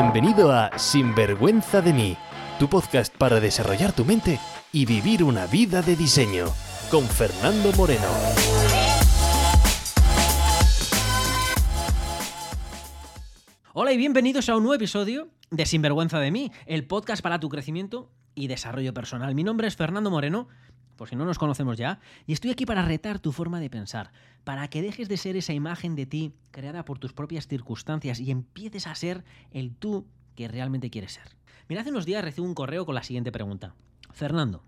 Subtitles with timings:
[0.00, 2.16] Bienvenido a Sinvergüenza de mí,
[2.60, 4.38] tu podcast para desarrollar tu mente
[4.70, 6.46] y vivir una vida de diseño,
[6.88, 8.06] con Fernando Moreno.
[13.72, 17.48] Hola y bienvenidos a un nuevo episodio de Sinvergüenza de mí, el podcast para tu
[17.48, 19.34] crecimiento y desarrollo personal.
[19.34, 20.46] Mi nombre es Fernando Moreno,
[20.98, 24.10] por si no nos conocemos ya, y estoy aquí para retar tu forma de pensar,
[24.44, 28.30] para que dejes de ser esa imagen de ti creada por tus propias circunstancias y
[28.30, 31.36] empieces a ser el tú que realmente quieres ser.
[31.68, 33.74] Mira, hace unos días recibo un correo con la siguiente pregunta.
[34.12, 34.64] Fernando,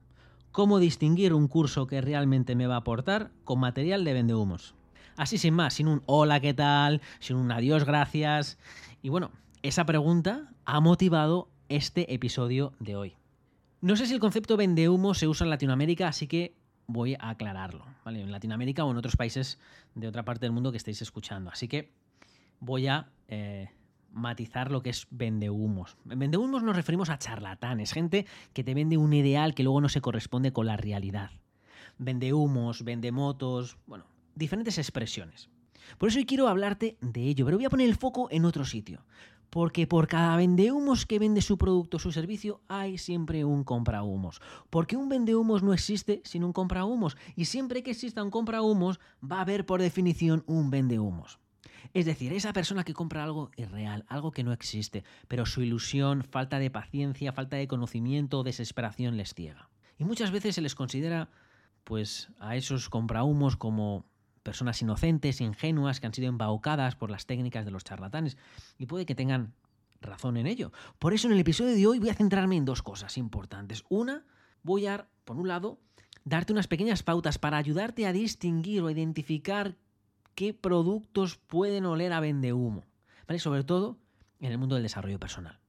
[0.52, 4.74] ¿cómo distinguir un curso que realmente me va a aportar con material de vendehumos?
[5.16, 7.02] Así sin más, sin un hola, ¿qué tal?
[7.18, 8.56] Sin un adiós, gracias.
[9.02, 13.19] Y bueno, esa pregunta ha motivado este episodio de hoy.
[13.80, 16.54] No sé si el concepto vendehumo se usa en Latinoamérica, así que
[16.86, 18.20] voy a aclararlo, ¿vale?
[18.20, 19.58] En Latinoamérica o en otros países
[19.94, 21.50] de otra parte del mundo que estéis escuchando.
[21.50, 21.90] Así que
[22.58, 23.70] voy a eh,
[24.12, 25.96] matizar lo que es vendehumos.
[26.08, 29.88] En vendehumos nos referimos a charlatanes, gente que te vende un ideal que luego no
[29.88, 31.30] se corresponde con la realidad.
[31.96, 35.48] Vendehumos, vendemotos, bueno, diferentes expresiones.
[35.96, 38.64] Por eso hoy quiero hablarte de ello, pero voy a poner el foco en otro
[38.64, 39.04] sitio.
[39.50, 44.40] Porque por cada vendehumos que vende su producto o su servicio, hay siempre un comprahumos.
[44.70, 47.16] Porque un vendehumos no existe sin un comprahumos.
[47.36, 51.40] Y siempre que exista un comprahumos, va a haber por definición un vendehumos.
[51.92, 56.22] Es decir, esa persona que compra algo irreal, algo que no existe, pero su ilusión,
[56.22, 59.68] falta de paciencia, falta de conocimiento desesperación les ciega.
[59.98, 61.30] Y muchas veces se les considera,
[61.82, 64.04] pues, a esos comprahumos como
[64.50, 68.36] personas inocentes, ingenuas, que han sido embaucadas por las técnicas de los charlatanes.
[68.78, 69.54] Y puede que tengan
[70.00, 70.72] razón en ello.
[70.98, 73.84] Por eso en el episodio de hoy voy a centrarme en dos cosas importantes.
[73.88, 74.24] Una,
[74.64, 75.78] voy a, por un lado,
[76.24, 79.76] darte unas pequeñas pautas para ayudarte a distinguir o identificar
[80.34, 82.86] qué productos pueden oler a vendehumo.
[83.28, 83.38] ¿Vale?
[83.38, 83.98] Sobre todo
[84.40, 85.59] en el mundo del desarrollo personal.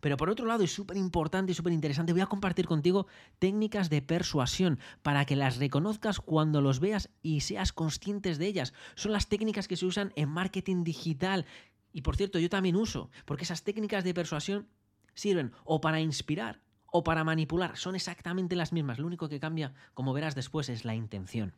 [0.00, 3.06] Pero por otro lado, y súper importante y súper interesante, voy a compartir contigo
[3.38, 8.72] técnicas de persuasión para que las reconozcas cuando los veas y seas conscientes de ellas.
[8.94, 11.46] Son las técnicas que se usan en marketing digital.
[11.92, 14.68] Y por cierto, yo también uso, porque esas técnicas de persuasión
[15.14, 16.60] sirven o para inspirar
[16.90, 17.76] o para manipular.
[17.76, 18.98] Son exactamente las mismas.
[18.98, 21.54] Lo único que cambia, como verás después, es la intención.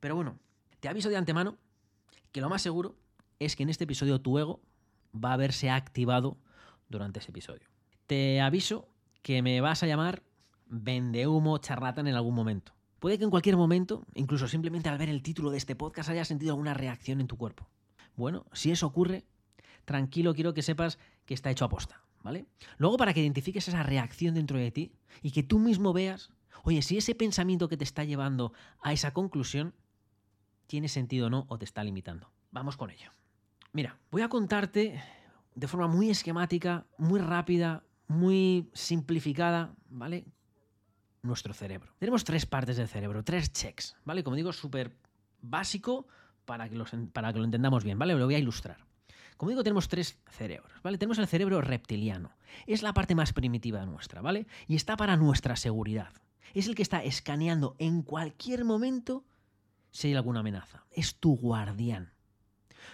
[0.00, 0.38] Pero bueno,
[0.80, 1.58] te aviso de antemano
[2.32, 2.96] que lo más seguro
[3.38, 4.60] es que en este episodio tu ego
[5.14, 6.36] va a verse activado
[6.88, 7.68] durante ese episodio.
[8.06, 8.88] Te aviso
[9.22, 10.22] que me vas a llamar
[10.66, 12.74] vendehumo charlatan en algún momento.
[12.98, 16.28] Puede que en cualquier momento, incluso simplemente al ver el título de este podcast, hayas
[16.28, 17.68] sentido alguna reacción en tu cuerpo.
[18.16, 19.24] Bueno, si eso ocurre,
[19.84, 22.46] tranquilo, quiero que sepas que está hecho a posta, ¿vale?
[22.78, 26.30] Luego, para que identifiques esa reacción dentro de ti y que tú mismo veas,
[26.64, 29.74] oye, si ese pensamiento que te está llevando a esa conclusión
[30.66, 32.30] tiene sentido o no o te está limitando.
[32.50, 33.10] Vamos con ello.
[33.72, 35.00] Mira, voy a contarte
[35.58, 40.24] de forma muy esquemática, muy rápida, muy simplificada, ¿vale?
[41.22, 41.92] Nuestro cerebro.
[41.98, 44.22] Tenemos tres partes del cerebro, tres checks, ¿vale?
[44.22, 44.96] Como digo, súper
[45.42, 46.06] básico
[46.44, 46.78] para que,
[47.12, 48.14] para que lo entendamos bien, ¿vale?
[48.14, 48.86] Lo voy a ilustrar.
[49.36, 50.96] Como digo, tenemos tres cerebros, ¿vale?
[50.96, 52.30] Tenemos el cerebro reptiliano.
[52.68, 54.46] Es la parte más primitiva nuestra, ¿vale?
[54.68, 56.12] Y está para nuestra seguridad.
[56.54, 59.24] Es el que está escaneando en cualquier momento
[59.90, 60.84] si hay alguna amenaza.
[60.92, 62.12] Es tu guardián.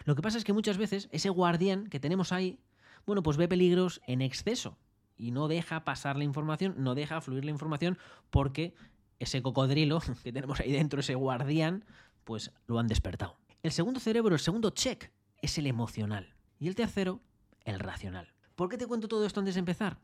[0.05, 2.59] Lo que pasa es que muchas veces ese guardián que tenemos ahí,
[3.07, 4.79] bueno, pues ve peligros en exceso
[5.17, 7.99] y no deja pasar la información, no deja fluir la información
[8.31, 8.75] porque
[9.19, 11.85] ese cocodrilo que tenemos ahí dentro, ese guardián,
[12.25, 13.37] pues lo han despertado.
[13.63, 16.35] El segundo cerebro, el segundo check, es el emocional.
[16.59, 17.21] Y el tercero,
[17.65, 18.35] el racional.
[18.55, 19.99] ¿Por qué te cuento todo esto antes de empezar?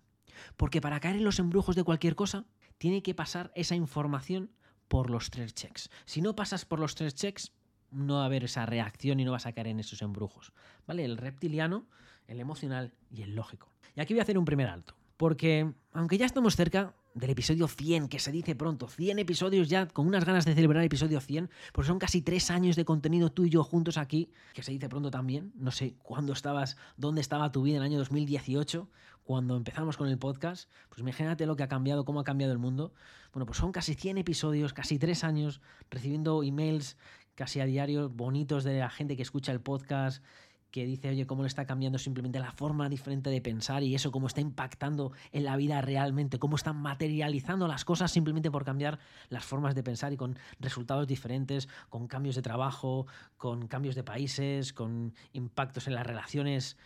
[0.56, 2.44] Porque para caer en los embrujos de cualquier cosa,
[2.78, 4.50] tiene que pasar esa información
[4.88, 5.91] por los tres checks.
[6.04, 7.52] Si no pasas por los tres checks,
[7.90, 10.52] no va a haber esa reacción y no vas a caer en esos embrujos.
[10.86, 11.04] ¿Vale?
[11.04, 11.86] El reptiliano,
[12.26, 13.68] el emocional y el lógico.
[13.96, 14.94] Y aquí voy a hacer un primer alto.
[15.16, 19.86] Porque aunque ya estamos cerca del episodio 100, que se dice pronto, 100 episodios ya
[19.86, 23.30] con unas ganas de celebrar el episodio 100, porque son casi tres años de contenido
[23.30, 25.52] tú y yo juntos aquí, que se dice pronto también.
[25.56, 28.88] No sé cuándo estabas, dónde estaba tu vida en el año 2018,
[29.24, 30.70] cuando empezamos con el podcast.
[30.88, 32.94] Pues imagínate lo que ha cambiado, cómo ha cambiado el mundo.
[33.32, 35.60] Bueno, pues son casi 100 episodios, casi tres años
[35.91, 36.97] recibiendo emails
[37.34, 40.22] casi a diario bonitos de la gente que escucha el podcast,
[40.71, 44.12] que dice, oye, cómo le está cambiando simplemente la forma diferente de pensar y eso,
[44.12, 48.98] cómo está impactando en la vida realmente, cómo están materializando las cosas simplemente por cambiar
[49.28, 53.06] las formas de pensar y con resultados diferentes, con cambios de trabajo,
[53.36, 56.77] con cambios de países, con impactos en las relaciones.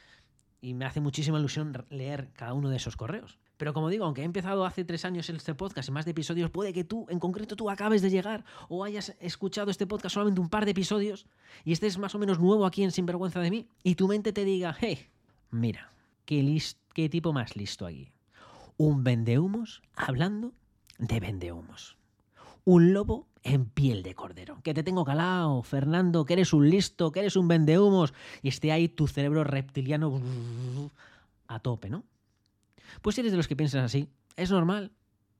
[0.60, 3.38] Y me hace muchísima ilusión leer cada uno de esos correos.
[3.56, 6.50] Pero como digo, aunque he empezado hace tres años este podcast y más de episodios,
[6.50, 10.40] puede que tú, en concreto tú, acabes de llegar o hayas escuchado este podcast solamente
[10.40, 11.26] un par de episodios
[11.64, 14.44] y estés más o menos nuevo aquí en Sinvergüenza de mí y tu mente te
[14.44, 15.08] diga, hey,
[15.50, 16.62] mira, ¿Qué,
[16.94, 18.12] qué tipo más listo aquí?
[18.76, 20.52] Un vendehumos hablando
[20.98, 21.96] de vendehumos.
[22.64, 24.58] Un lobo en piel de cordero.
[24.62, 28.14] Que te tengo calado, Fernando, que eres un listo, que eres un vendehumos.
[28.42, 30.18] Y esté ahí tu cerebro reptiliano
[31.46, 32.04] a tope, ¿no?
[33.02, 34.92] Pues si eres de los que piensas así, es normal,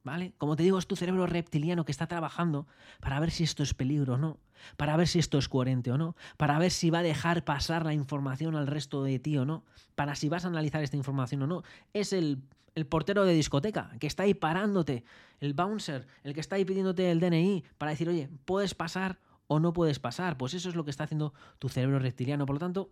[0.04, 0.34] ¿vale?
[0.38, 2.66] Como te digo, es tu cerebro reptiliano que está trabajando
[3.00, 4.38] para ver si esto es peligro o no,
[4.76, 7.84] para ver si esto es coherente o no, para ver si va a dejar pasar
[7.84, 9.64] la información al resto de ti o no,
[9.94, 11.62] para si vas a analizar esta información o no.
[11.92, 12.42] Es el,
[12.74, 15.04] el portero de discoteca que está ahí parándote,
[15.40, 19.60] el bouncer, el que está ahí pidiéndote el DNI para decir, oye, ¿puedes pasar o
[19.60, 20.36] no puedes pasar?
[20.36, 22.46] Pues eso es lo que está haciendo tu cerebro reptiliano.
[22.46, 22.90] Por lo tanto,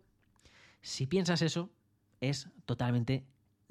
[0.80, 1.70] si piensas eso,
[2.20, 3.26] es totalmente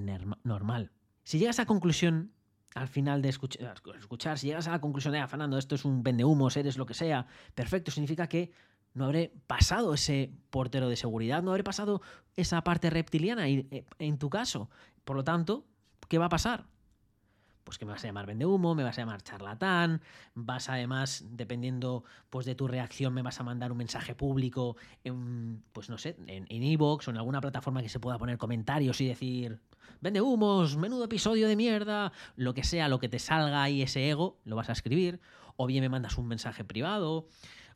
[0.06, 0.92] normal.
[1.24, 2.32] Si llegas a conclusión
[2.74, 6.04] al final de escuchar, si llegas a la conclusión de, ah, Fernando, esto es un
[6.04, 8.52] vendehumos, eres lo que sea, perfecto, significa que
[8.94, 12.02] no habré pasado ese portero de seguridad, no habré pasado
[12.36, 14.70] esa parte reptiliana eh, en tu caso.
[15.04, 15.66] Por lo tanto,
[16.08, 16.66] ¿qué va a pasar?
[17.64, 20.02] pues que me vas a llamar vendehumo, me vas a llamar charlatán,
[20.34, 25.64] vas además, dependiendo pues de tu reacción, me vas a mandar un mensaje público en,
[25.72, 29.08] pues no sé, en Evox o en alguna plataforma que se pueda poner comentarios y
[29.08, 29.62] decir,
[30.00, 34.10] vende humos, menudo episodio de mierda, lo que sea, lo que te salga ahí ese
[34.10, 35.20] ego, lo vas a escribir,
[35.56, 37.28] o bien me mandas un mensaje privado,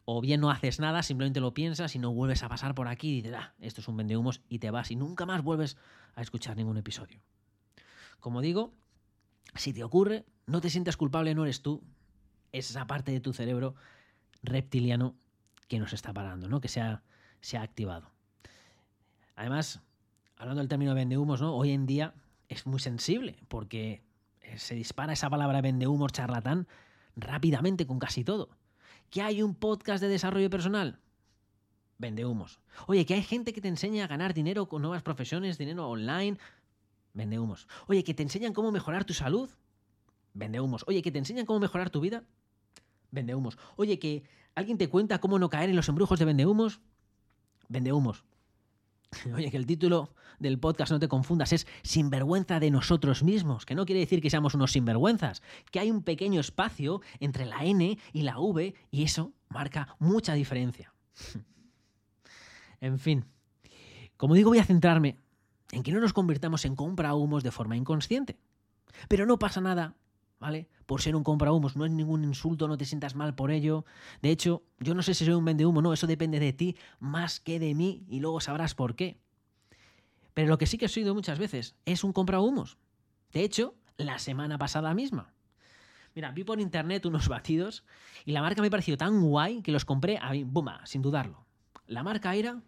[0.06, 3.10] o bien no haces nada, simplemente lo piensas y no vuelves a pasar por aquí
[3.10, 5.78] y dices, ah, esto es un vendehumos y te vas y nunca más vuelves
[6.16, 7.20] a escuchar ningún episodio.
[8.20, 8.74] Como digo,
[9.56, 11.84] si te ocurre, no te sientas culpable, no eres tú.
[12.52, 13.76] Es esa parte de tu cerebro
[14.44, 15.16] reptiliano
[15.68, 16.62] que nos está parando, ¿no?
[16.62, 17.04] Que se ha,
[17.42, 18.12] se ha activado.
[19.36, 19.82] Además,
[20.38, 21.56] hablando del término vendehumos, ¿no?
[21.56, 22.14] Hoy en día
[22.48, 24.04] es muy sensible porque
[24.42, 26.68] eh, se dispara esa palabra vendehumos charlatán
[27.16, 28.50] rápidamente con casi todo.
[29.10, 31.00] ¿Que hay un podcast de desarrollo personal?
[31.98, 32.60] Vendehumos.
[32.88, 36.38] Oye, que hay gente que te enseña a ganar dinero con nuevas profesiones, dinero online.
[37.14, 37.68] Vende humos.
[37.88, 39.50] Oye, que te enseñan cómo mejorar tu salud.
[40.34, 40.84] Vende humos.
[40.88, 42.24] Oye, que te enseñan cómo mejorar tu vida.
[43.12, 43.58] Vende humos.
[43.78, 44.24] Oye, que
[44.56, 46.82] alguien te cuenta cómo no caer en los embrujos de vende humos.
[49.24, 49.38] Humos.
[49.40, 53.76] Oye, que el título del podcast no te confundas, es Sinvergüenza de nosotros mismos, que
[53.76, 55.42] no quiere decir que seamos unos sinvergüenzas,
[55.72, 60.34] que hay un pequeño espacio entre la N y la V y eso marca mucha
[60.34, 60.94] diferencia.
[62.82, 63.26] en fin,
[64.18, 65.18] como digo, voy a centrarme
[65.72, 68.38] en que no nos convirtamos en compra-humos de forma inconsciente.
[69.08, 69.96] Pero no pasa nada,
[70.40, 70.68] ¿vale?
[70.86, 73.86] Por ser un compra-humos, no es ningún insulto, no te sientas mal por ello.
[74.22, 77.40] De hecho, yo no sé si soy un vende-humo, no, eso depende de ti más
[77.40, 79.18] que de mí y luego sabrás por qué.
[80.34, 82.78] Pero lo que sí que he sido muchas veces es un compra-humos.
[83.32, 85.34] De hecho, la semana pasada misma.
[86.14, 87.84] Mira, vi por internet unos batidos
[88.26, 91.46] y la marca me pareció tan guay que los compré a bumba, sin dudarlo.
[91.88, 92.62] La marca era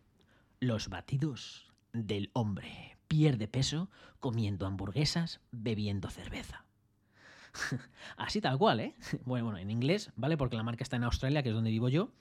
[0.60, 2.98] Los Batidos del hombre.
[3.08, 3.90] Pierde peso
[4.20, 6.67] comiendo hamburguesas, bebiendo cerveza.
[8.18, 8.96] Así tal cual, ¿eh?
[9.26, 10.38] Bueno, bueno, en inglés, ¿vale?
[10.38, 12.12] Porque la marca está en Australia, que es donde vivo yo.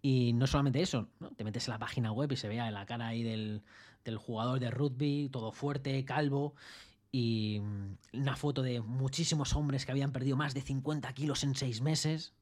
[0.00, 1.30] Y no solamente eso, ¿no?
[1.30, 3.62] te metes en la página web y se vea la cara ahí del,
[4.16, 6.54] jugador de rugby, todo fuerte, calvo,
[7.10, 11.54] y mm, una foto de muchísimos hombres que habían perdido más de 50 kilos en
[11.54, 12.32] seis meses.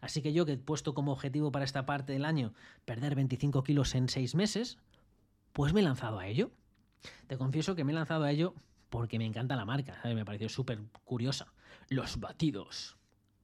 [0.00, 2.54] Así que yo, que he puesto como objetivo para esta parte del año
[2.84, 4.78] perder 25 kilos en seis meses,
[5.52, 6.52] pues me he lanzado a ello.
[7.26, 8.54] Te confieso que me he lanzado a ello
[8.90, 11.52] porque me encanta la marca, me pareció súper curiosa.
[11.88, 12.96] Los batidos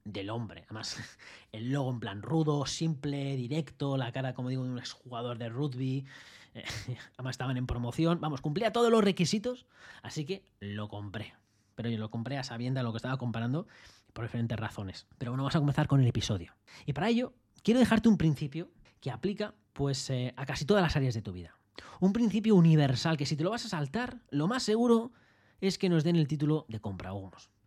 [0.03, 0.63] del hombre.
[0.65, 0.97] Además,
[1.51, 5.49] el logo en plan rudo, simple, directo, la cara, como digo, de un exjugador de
[5.49, 6.05] rugby.
[7.17, 8.21] Además, estaban en promoción.
[8.21, 9.65] Vamos, cumplía todos los requisitos,
[10.03, 11.33] así que lo compré.
[11.75, 13.67] Pero yo lo compré a sabienda lo que estaba comparando
[14.13, 15.07] por diferentes razones.
[15.17, 16.55] Pero bueno, vamos a comenzar con el episodio.
[16.85, 20.95] Y para ello, quiero dejarte un principio que aplica pues, eh, a casi todas las
[20.95, 21.57] áreas de tu vida.
[21.99, 25.11] Un principio universal que si te lo vas a saltar, lo más seguro
[25.59, 27.11] es que nos den el título de compra.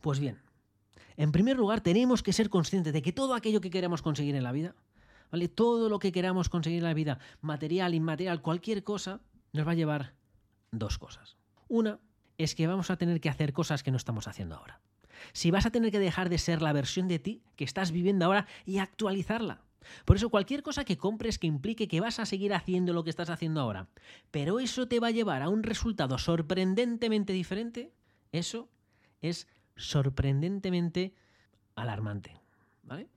[0.01, 0.41] Pues bien,
[1.17, 4.45] en primer lugar tenemos que ser conscientes de que todo aquello que queramos conseguir en
[4.45, 4.75] la vida,
[5.31, 5.49] ¿vale?
[5.49, 9.21] Todo lo que queramos conseguir en la vida, material, inmaterial, cualquier cosa,
[9.53, 10.15] nos va a llevar
[10.71, 11.37] dos cosas.
[11.69, 11.99] Una
[12.37, 14.81] es que vamos a tener que hacer cosas que no estamos haciendo ahora.
[15.33, 18.25] Si vas a tener que dejar de ser la versión de ti que estás viviendo
[18.25, 19.63] ahora y actualizarla.
[20.05, 23.11] Por eso cualquier cosa que compres que implique que vas a seguir haciendo lo que
[23.11, 23.89] estás haciendo ahora,
[24.31, 27.93] pero eso te va a llevar a un resultado sorprendentemente diferente,
[28.33, 28.69] eso
[29.21, 29.47] es
[29.79, 31.15] sorprendentemente
[31.75, 32.39] alarmante.
[32.83, 33.09] ¿Vale?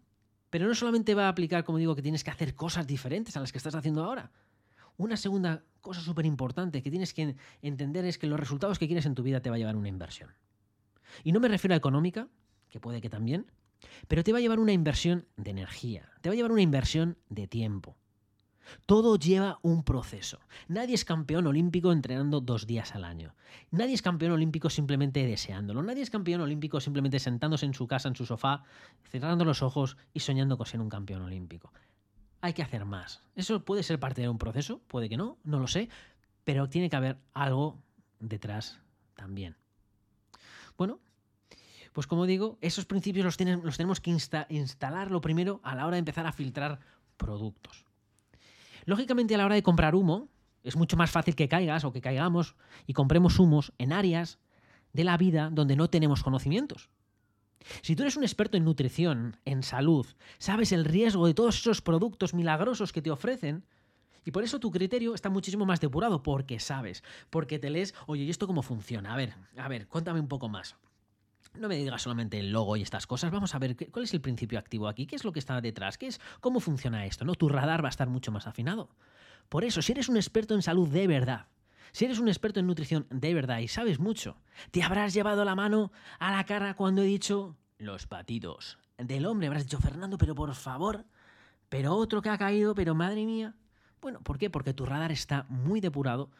[0.49, 3.39] Pero no solamente va a aplicar, como digo, que tienes que hacer cosas diferentes a
[3.39, 4.31] las que estás haciendo ahora.
[4.97, 9.05] Una segunda cosa súper importante que tienes que entender es que los resultados que quieres
[9.05, 10.29] en tu vida te va a llevar una inversión.
[11.23, 12.27] Y no me refiero a económica,
[12.69, 13.51] que puede que también,
[14.07, 17.17] pero te va a llevar una inversión de energía, te va a llevar una inversión
[17.29, 17.97] de tiempo.
[18.85, 20.39] Todo lleva un proceso.
[20.67, 23.35] Nadie es campeón olímpico entrenando dos días al año.
[23.71, 25.83] Nadie es campeón olímpico simplemente deseándolo.
[25.83, 28.63] Nadie es campeón olímpico simplemente sentándose en su casa, en su sofá,
[29.09, 31.71] cerrando los ojos y soñando con ser un campeón olímpico.
[32.41, 33.21] Hay que hacer más.
[33.35, 35.89] Eso puede ser parte de un proceso, puede que no, no lo sé,
[36.43, 37.81] pero tiene que haber algo
[38.19, 38.79] detrás
[39.15, 39.55] también.
[40.77, 40.99] Bueno,
[41.93, 44.11] pues como digo, esos principios los, los tenemos que
[44.49, 46.79] instalar lo primero a la hora de empezar a filtrar
[47.17, 47.85] productos.
[48.85, 50.29] Lógicamente a la hora de comprar humo,
[50.63, 54.39] es mucho más fácil que caigas o que caigamos y compremos humos en áreas
[54.93, 56.89] de la vida donde no tenemos conocimientos.
[57.81, 60.05] Si tú eres un experto en nutrición, en salud,
[60.39, 63.63] sabes el riesgo de todos esos productos milagrosos que te ofrecen,
[64.23, 68.23] y por eso tu criterio está muchísimo más depurado, porque sabes, porque te lees, oye,
[68.23, 69.13] ¿y esto cómo funciona?
[69.13, 70.75] A ver, a ver, cuéntame un poco más.
[71.53, 74.21] No me digas solamente el logo y estas cosas, vamos a ver cuál es el
[74.21, 77.35] principio activo aquí, qué es lo que está detrás, qué es, cómo funciona esto, ¿no?
[77.35, 78.89] Tu radar va a estar mucho más afinado.
[79.49, 81.47] Por eso, si eres un experto en salud de verdad,
[81.91, 84.37] si eres un experto en nutrición de verdad y sabes mucho,
[84.71, 89.47] te habrás llevado la mano a la cara cuando he dicho los batidos del hombre.
[89.47, 91.05] Habrás dicho, Fernando, pero por favor,
[91.67, 93.55] pero otro que ha caído, pero madre mía.
[94.01, 94.49] Bueno, ¿por qué?
[94.49, 96.31] Porque tu radar está muy depurado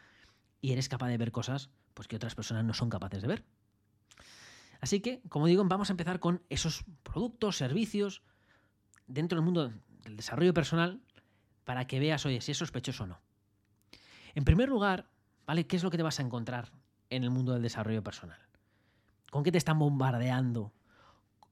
[0.62, 3.44] y eres capaz de ver cosas pues, que otras personas no son capaces de ver.
[4.82, 8.24] Así que, como digo, vamos a empezar con esos productos, servicios
[9.08, 9.72] dentro del mundo
[10.04, 11.00] del desarrollo personal
[11.64, 13.22] para que veas, oye, si es sospechoso o no.
[14.34, 15.08] En primer lugar,
[15.46, 15.68] ¿vale?
[15.68, 16.72] ¿Qué es lo que te vas a encontrar
[17.10, 18.40] en el mundo del desarrollo personal?
[19.30, 20.74] ¿Con qué te están bombardeando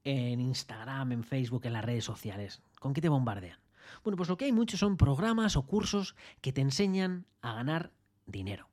[0.03, 2.63] en Instagram, en Facebook, en las redes sociales?
[2.79, 3.59] ¿Con qué te bombardean?
[4.03, 7.91] Bueno, pues lo que hay muchos son programas o cursos que te enseñan a ganar
[8.25, 8.68] dinero.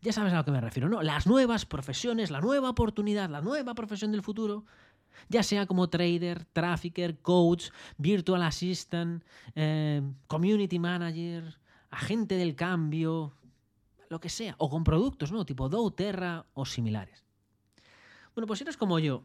[0.00, 1.02] Ya sabes a lo que me refiero, ¿no?
[1.02, 4.64] Las nuevas profesiones, la nueva oportunidad, la nueva profesión del futuro,
[5.28, 11.58] ya sea como trader, trafficker, coach, virtual assistant, eh, community manager,
[11.90, 13.34] agente del cambio,
[14.08, 15.44] lo que sea, o con productos, ¿no?
[15.44, 17.24] Tipo doTERRA o similares.
[18.34, 19.24] Bueno, pues si eres como yo,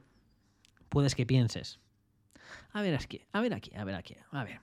[0.89, 1.79] puedes que pienses,
[2.71, 4.61] a ver aquí, a ver aquí, a ver aquí, a ver,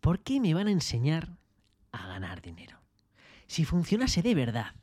[0.00, 1.36] ¿por qué me van a enseñar
[1.92, 2.80] a ganar dinero?
[3.46, 4.74] Si funcionase de verdad,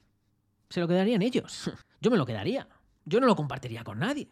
[0.70, 1.72] se lo quedarían ellos.
[2.02, 2.68] Yo me lo quedaría.
[3.06, 4.30] Yo no lo compartiría con nadie.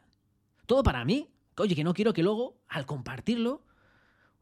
[0.66, 1.30] Todo para mí.
[1.58, 3.62] Oye, que no quiero que luego, al compartirlo,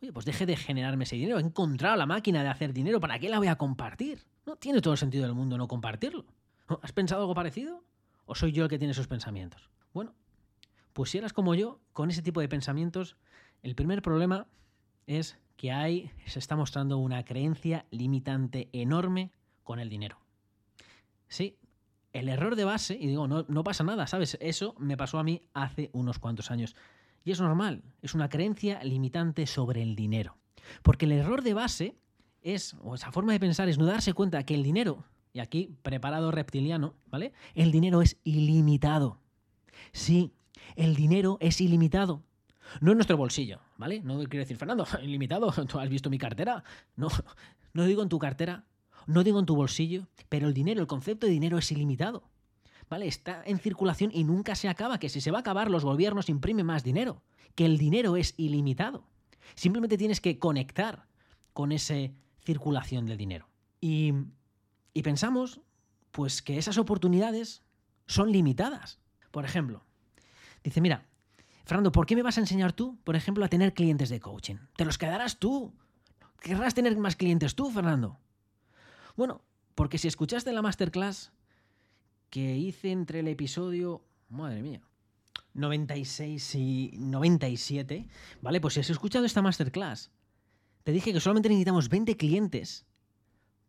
[0.02, 1.38] oye, pues deje de generarme ese dinero.
[1.40, 3.00] He encontrado la máquina de hacer dinero.
[3.02, 4.26] ¿Para qué la voy a compartir?
[4.46, 6.26] No tiene todo el sentido del mundo no compartirlo.
[6.82, 7.84] ¿Has pensado algo parecido?
[8.26, 9.70] ¿O soy yo el que tiene esos pensamientos?
[9.94, 10.14] Bueno,
[10.94, 13.18] pues si eras como yo, con ese tipo de pensamientos,
[13.62, 14.48] el primer problema
[15.06, 19.32] es que hay, se está mostrando una creencia limitante enorme
[19.64, 20.20] con el dinero.
[21.28, 21.58] Sí,
[22.14, 24.38] el error de base, y digo, no, pasa nada, ¿sabes?
[24.42, 26.76] Eso me pasó a mí hace unos cuantos años.
[27.24, 30.38] Y es normal, es una creencia limitante sobre el dinero.
[30.82, 31.96] Porque el error de base
[32.42, 35.78] es, o esa forma de pensar es no darse cuenta que el dinero, y aquí
[35.84, 37.34] preparado reptiliano, ¿vale?
[37.56, 39.20] El dinero es ilimitado.
[39.94, 40.34] Sí,
[40.76, 42.24] el dinero es ilimitado.
[42.80, 44.02] No en nuestro bolsillo, ¿vale?
[44.02, 46.64] No quiero decir, Fernando, ilimitado, ¿tú has visto mi cartera?
[46.96, 47.10] No,
[47.74, 48.66] no digo en tu cartera,
[49.08, 52.24] no digo en tu bolsillo, pero el dinero, el concepto de dinero es ilimitado.
[52.90, 53.08] ¿Vale?
[53.08, 56.28] Está en circulación y nunca se acaba, que si se va a acabar los gobiernos
[56.28, 57.24] imprimen más dinero,
[57.56, 59.06] que el dinero es ilimitado.
[59.56, 61.08] Simplemente tienes que conectar
[61.54, 61.96] con esa
[62.44, 63.48] circulación del dinero.
[63.80, 64.14] Y,
[64.94, 65.62] y pensamos,
[66.12, 67.64] pues, que esas oportunidades
[68.08, 69.00] son limitadas.
[69.32, 69.86] Por ejemplo,
[70.64, 71.06] dice, mira,
[71.66, 74.58] Fernando, ¿por qué me vas a enseñar tú, por ejemplo, a tener clientes de coaching?
[74.76, 75.74] Te los quedarás tú.
[76.42, 78.20] ¿Querrás tener más clientes tú, Fernando?
[79.16, 79.42] Bueno,
[79.76, 81.32] porque si escuchaste la masterclass
[82.30, 84.82] que hice entre el episodio, madre mía,
[85.54, 88.08] 96 y 97,
[88.42, 88.62] ¿vale?
[88.62, 90.12] Pues si has escuchado esta masterclass,
[90.84, 92.86] te dije que solamente necesitamos 20 clientes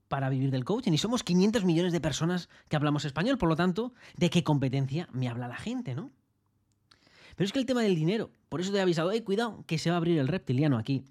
[0.08, 3.56] para vivir del coaching y somos 500 millones de personas que hablamos español, por lo
[3.56, 6.10] tanto, ¿de qué competencia me habla la gente, no?
[7.34, 9.78] Pero es que el tema del dinero, por eso te he avisado, hey, cuidado, que
[9.78, 11.04] se va a abrir el reptiliano aquí.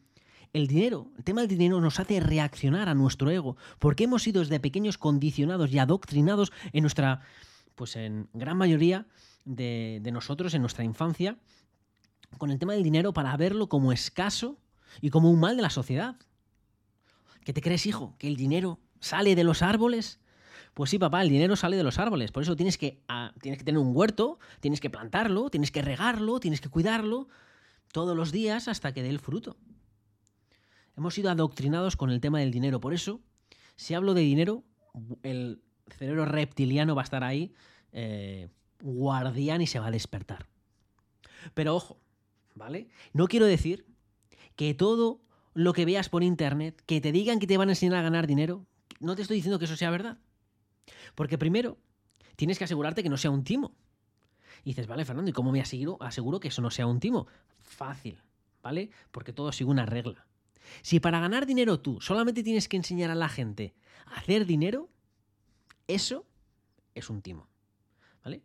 [0.53, 4.41] El dinero, el tema del dinero nos hace reaccionar a nuestro ego, porque hemos sido
[4.41, 7.21] desde pequeños condicionados y adoctrinados en nuestra,
[7.75, 9.07] pues en gran mayoría
[9.45, 11.37] de, nosotros, en nuestra infancia,
[12.37, 14.57] con el tema del dinero para verlo como escaso
[14.99, 16.17] y como un mal de la sociedad.
[17.45, 18.15] ¿Qué te crees, hijo?
[18.17, 20.19] ¿Que el dinero sale de los árboles?
[20.73, 22.31] Pues sí, papá, el dinero sale de los árboles.
[22.31, 25.81] Por eso tienes que, ah, tienes que tener un huerto, tienes que plantarlo, tienes que
[25.81, 27.29] regarlo, tienes que cuidarlo
[27.93, 29.57] todos los días hasta que dé el fruto.
[30.97, 32.79] Hemos sido adoctrinados con el tema del dinero.
[32.79, 33.21] Por eso,
[33.75, 34.63] si hablo de dinero,
[35.23, 37.53] el cerebro reptiliano va a estar ahí
[37.91, 38.49] eh,
[38.81, 40.47] guardián y se va a despertar.
[41.53, 41.99] Pero ojo,
[42.55, 42.87] ¿vale?
[43.13, 43.85] No quiero decir
[44.55, 45.21] que todo
[45.53, 48.27] lo que veas por internet, que te digan que te van a enseñar a ganar
[48.27, 48.65] dinero,
[48.99, 50.17] no te estoy diciendo que eso sea verdad.
[51.15, 51.77] Porque primero,
[52.35, 53.75] tienes que asegurarte que no sea un timo.
[54.63, 57.27] Y dices, vale, Fernando, ¿y cómo me aseguro, aseguro que eso no sea un timo?
[57.61, 58.21] Fácil,
[58.61, 58.91] ¿vale?
[59.11, 60.25] Porque todo sigue una regla.
[60.81, 63.73] Si para ganar dinero tú solamente tienes que enseñar a la gente
[64.05, 64.89] a hacer dinero,
[65.87, 66.25] eso
[66.95, 67.47] es un timo,
[68.23, 68.41] ¿vale?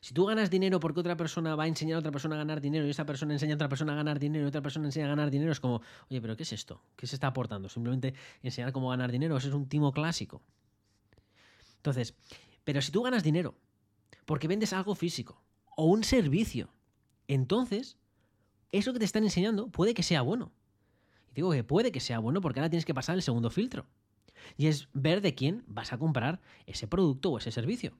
[0.00, 2.60] Si tú ganas dinero porque otra persona va a enseñar a otra persona a ganar
[2.60, 5.06] dinero y esa persona enseña a otra persona a ganar dinero y otra persona enseña
[5.06, 6.82] a ganar dinero, es como, oye, pero ¿qué es esto?
[6.96, 7.68] ¿Qué se está aportando?
[7.68, 10.42] Simplemente enseñar cómo ganar dinero, eso es un timo clásico.
[11.76, 12.14] Entonces,
[12.64, 13.54] pero si tú ganas dinero
[14.24, 15.42] porque vendes algo físico
[15.76, 16.72] o un servicio,
[17.28, 17.96] entonces
[18.72, 20.52] eso que te están enseñando puede que sea bueno.
[21.34, 23.86] Digo que puede que sea bueno porque ahora tienes que pasar el segundo filtro.
[24.56, 27.96] Y es ver de quién vas a comprar ese producto o ese servicio.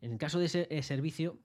[0.00, 1.38] En el caso de ese eh, servicio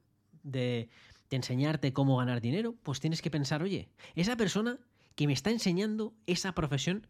[0.44, 0.90] de
[1.30, 4.80] enseñarte cómo ganar dinero, pues tienes que pensar, oye, esa persona
[5.16, 7.08] que me está enseñando esa profesión,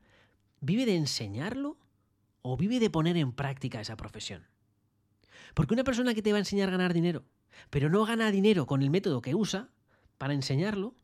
[0.62, 1.78] ¿vive de enseñarlo
[2.42, 4.48] o vive de poner en práctica esa profesión?
[5.54, 7.24] Porque una persona que te va a enseñar a ganar dinero,
[7.70, 9.70] pero no gana dinero con el método que usa
[10.18, 10.96] para enseñarlo,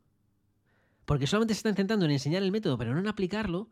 [1.06, 3.70] porque solamente se está intentando en enseñar el método, pero no en aplicarlo,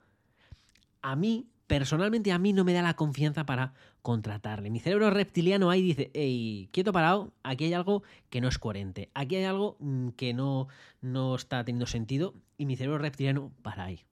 [1.03, 4.71] a mí personalmente a mí no me da la confianza para contratarle.
[4.71, 9.11] Mi cerebro reptiliano ahí dice, hey, quieto parado, aquí hay algo que no es coherente,
[9.14, 10.69] aquí hay algo mm, que no,
[11.00, 14.05] no está teniendo sentido y mi cerebro reptiliano para ahí.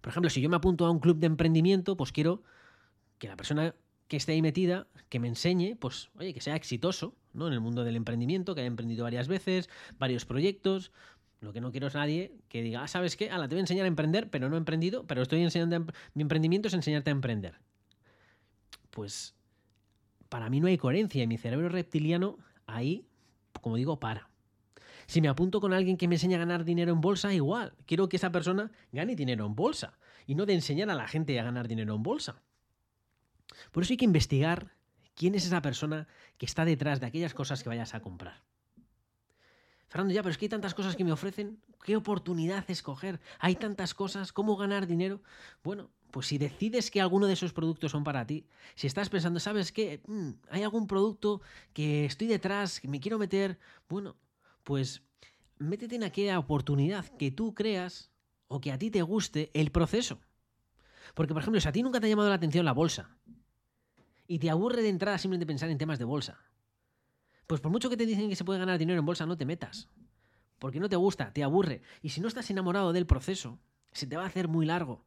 [0.00, 2.42] Por ejemplo, si yo me apunto a un club de emprendimiento, pues quiero
[3.18, 3.74] que la persona
[4.08, 7.46] que esté ahí metida, que me enseñe, pues, oye, que sea exitoso, ¿no?
[7.46, 10.92] En el mundo del emprendimiento, que haya emprendido varias veces, varios proyectos,
[11.44, 13.28] lo que no quiero es nadie que diga, ah, ¿sabes qué?
[13.28, 15.92] la te voy a enseñar a emprender, pero no he emprendido, pero estoy enseñando.
[16.14, 17.60] Mi emprendimiento es enseñarte a emprender.
[18.90, 19.34] Pues
[20.28, 23.06] para mí no hay coherencia y mi cerebro reptiliano ahí,
[23.60, 24.28] como digo, para.
[25.06, 27.74] Si me apunto con alguien que me enseña a ganar dinero en bolsa, igual.
[27.86, 31.38] Quiero que esa persona gane dinero en bolsa y no de enseñar a la gente
[31.38, 32.42] a ganar dinero en bolsa.
[33.70, 34.72] Por eso hay que investigar
[35.14, 36.08] quién es esa persona
[36.38, 38.42] que está detrás de aquellas cosas que vayas a comprar.
[39.94, 41.56] Fernando, ya, pero es que hay tantas cosas que me ofrecen.
[41.84, 43.20] ¿Qué oportunidad escoger?
[43.38, 44.32] Hay tantas cosas.
[44.32, 45.22] ¿Cómo ganar dinero?
[45.62, 49.38] Bueno, pues si decides que alguno de esos productos son para ti, si estás pensando,
[49.38, 50.02] ¿sabes qué?
[50.08, 54.16] Mm, hay algún producto que estoy detrás, que me quiero meter, bueno,
[54.64, 55.04] pues
[55.58, 58.10] métete en aquella oportunidad que tú creas
[58.48, 60.18] o que a ti te guste el proceso.
[61.14, 63.16] Porque, por ejemplo, si a ti nunca te ha llamado la atención la bolsa
[64.26, 66.40] y te aburre de entrada simplemente pensar en temas de bolsa,
[67.46, 69.44] pues por mucho que te dicen que se puede ganar dinero en bolsa, no te
[69.44, 69.88] metas.
[70.58, 71.82] Porque no te gusta, te aburre.
[72.02, 73.58] Y si no estás enamorado del proceso,
[73.92, 75.04] se te va a hacer muy largo.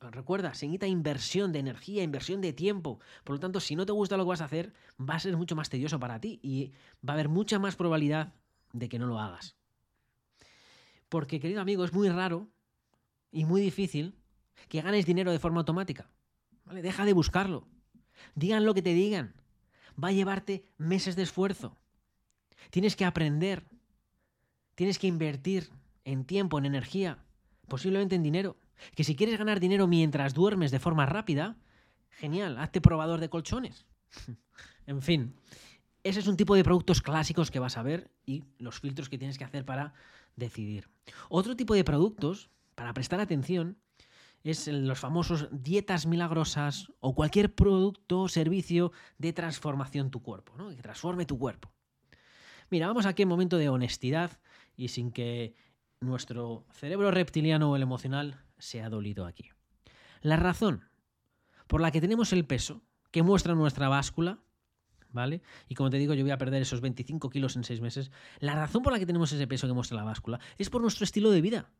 [0.00, 2.98] Recuerda, se necesita inversión de energía, inversión de tiempo.
[3.22, 5.36] Por lo tanto, si no te gusta lo que vas a hacer, va a ser
[5.36, 6.72] mucho más tedioso para ti y
[7.06, 8.32] va a haber mucha más probabilidad
[8.72, 9.56] de que no lo hagas.
[11.08, 12.48] Porque, querido amigo, es muy raro
[13.30, 14.16] y muy difícil
[14.68, 16.10] que ganes dinero de forma automática.
[16.64, 17.68] Deja de buscarlo.
[18.34, 19.34] Digan lo que te digan
[20.02, 21.76] va a llevarte meses de esfuerzo.
[22.70, 23.64] Tienes que aprender.
[24.74, 25.70] Tienes que invertir
[26.04, 27.18] en tiempo, en energía,
[27.66, 28.56] posiblemente en dinero.
[28.94, 31.56] Que si quieres ganar dinero mientras duermes de forma rápida,
[32.10, 33.86] genial, hazte probador de colchones.
[34.86, 35.34] en fin,
[36.04, 39.18] ese es un tipo de productos clásicos que vas a ver y los filtros que
[39.18, 39.94] tienes que hacer para
[40.36, 40.88] decidir.
[41.28, 43.78] Otro tipo de productos, para prestar atención,
[44.50, 50.70] es los famosos dietas milagrosas o cualquier producto o servicio de transformación tu cuerpo, ¿no?
[50.70, 51.70] que transforme tu cuerpo.
[52.70, 54.40] Mira, vamos aquí en momento de honestidad
[54.74, 55.54] y sin que
[56.00, 59.50] nuestro cerebro reptiliano o el emocional sea dolido aquí.
[60.22, 60.88] La razón
[61.66, 64.38] por la que tenemos el peso que muestra nuestra báscula,
[65.10, 65.42] ¿vale?
[65.68, 68.10] Y como te digo, yo voy a perder esos 25 kilos en 6 meses.
[68.38, 71.04] La razón por la que tenemos ese peso que muestra la báscula es por nuestro
[71.04, 71.70] estilo de vida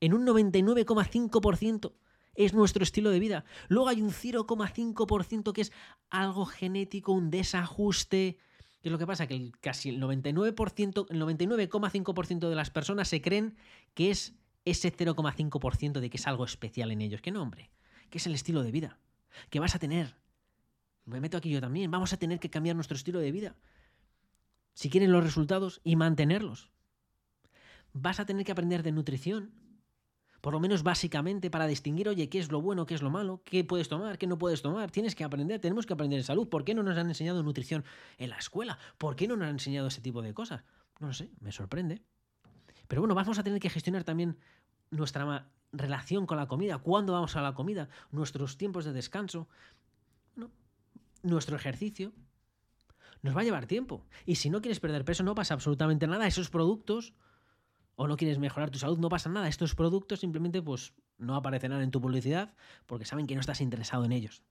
[0.00, 1.92] en un 99,5%
[2.36, 3.44] es nuestro estilo de vida.
[3.68, 5.72] Luego hay un 0,5% que es
[6.10, 8.38] algo genético, un desajuste.
[8.82, 9.26] ¿Qué es lo que pasa?
[9.26, 13.56] Que casi el 99%, el 99,5% de las personas se creen
[13.94, 17.20] que es ese 0,5% de que es algo especial en ellos.
[17.20, 17.70] ¿Qué nombre?
[18.10, 18.98] Que es el estilo de vida.
[19.50, 20.16] Que vas a tener.
[21.04, 21.90] Me meto aquí yo también.
[21.90, 23.56] Vamos a tener que cambiar nuestro estilo de vida.
[24.74, 26.70] Si quieren los resultados y mantenerlos.
[27.92, 29.52] Vas a tener que aprender de nutrición
[30.46, 33.42] por lo menos básicamente para distinguir, oye, qué es lo bueno, qué es lo malo,
[33.44, 34.92] qué puedes tomar, qué no puedes tomar.
[34.92, 36.48] Tienes que aprender, tenemos que aprender en salud.
[36.48, 37.84] ¿Por qué no nos han enseñado nutrición
[38.16, 38.78] en la escuela?
[38.96, 40.62] ¿Por qué no nos han enseñado ese tipo de cosas?
[41.00, 42.00] No lo sé, me sorprende.
[42.86, 44.38] Pero bueno, vamos a tener que gestionar también
[44.92, 49.48] nuestra relación con la comida, cuándo vamos a la comida, nuestros tiempos de descanso,
[51.24, 52.12] nuestro ejercicio.
[53.20, 54.06] Nos va a llevar tiempo.
[54.26, 56.24] Y si no quieres perder peso, no pasa absolutamente nada.
[56.28, 57.14] Esos productos
[57.96, 59.48] o no quieres mejorar tu salud, no pasa nada.
[59.48, 62.54] Estos productos simplemente pues, no aparecerán en tu publicidad
[62.86, 64.42] porque saben que no estás interesado en ellos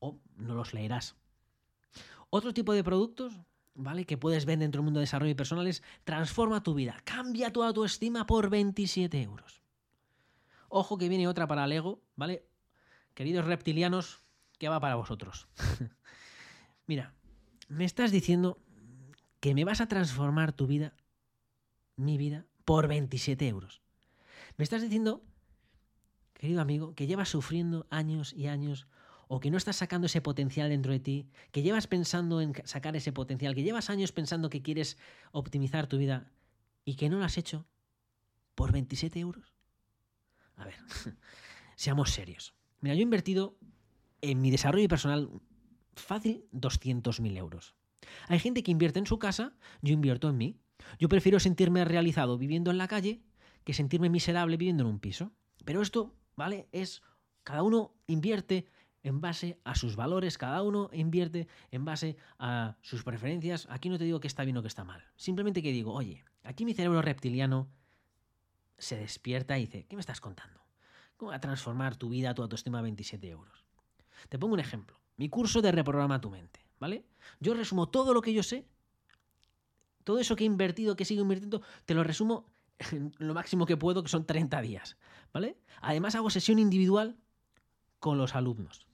[0.00, 1.16] o no los leerás.
[2.30, 3.38] Otro tipo de productos,
[3.74, 4.06] ¿vale?
[4.06, 7.62] Que puedes ver dentro del mundo de desarrollo personal es transforma tu vida, cambia tu
[7.62, 9.62] autoestima por 27 euros.
[10.68, 12.44] Ojo que viene otra para Lego, ¿vale?
[13.14, 14.22] Queridos reptilianos,
[14.58, 15.46] ¿qué va para vosotros?
[16.86, 17.14] Mira,
[17.68, 18.58] me estás diciendo
[19.40, 20.94] que me vas a transformar tu vida,
[21.96, 23.82] mi vida, por 27 euros.
[24.56, 25.24] Me estás diciendo,
[26.34, 28.86] querido amigo, que llevas sufriendo años y años
[29.28, 32.94] o que no estás sacando ese potencial dentro de ti, que llevas pensando en sacar
[32.96, 34.98] ese potencial, que llevas años pensando que quieres
[35.32, 36.30] optimizar tu vida
[36.84, 37.66] y que no lo has hecho
[38.54, 39.54] por 27 euros.
[40.56, 40.74] A ver,
[41.76, 42.54] seamos serios.
[42.80, 43.56] Mira, yo he invertido
[44.20, 45.30] en mi desarrollo personal
[45.96, 47.74] fácil 200.000 euros.
[48.28, 50.60] Hay gente que invierte en su casa, yo invierto en mí.
[50.98, 53.22] Yo prefiero sentirme realizado viviendo en la calle
[53.64, 55.32] que sentirme miserable viviendo en un piso.
[55.64, 56.68] Pero esto, ¿vale?
[56.72, 57.02] Es
[57.42, 58.66] cada uno invierte
[59.02, 63.66] en base a sus valores, cada uno invierte en base a sus preferencias.
[63.70, 65.04] Aquí no te digo que está bien o que está mal.
[65.16, 67.68] Simplemente que digo, oye, aquí mi cerebro reptiliano
[68.78, 70.60] se despierta y dice, ¿qué me estás contando?
[71.16, 73.64] ¿Cómo va a transformar tu vida, tu autoestima a 27 euros?
[74.28, 74.98] Te pongo un ejemplo.
[75.16, 77.04] Mi curso de reprograma tu mente, ¿vale?
[77.40, 78.66] Yo resumo todo lo que yo sé,
[80.04, 82.46] todo eso que he invertido, que sigo invirtiendo, te lo resumo
[83.18, 84.96] lo máximo que puedo, que son 30 días,
[85.32, 85.56] ¿vale?
[85.80, 87.16] Además hago sesión individual
[87.98, 88.86] con los alumnos.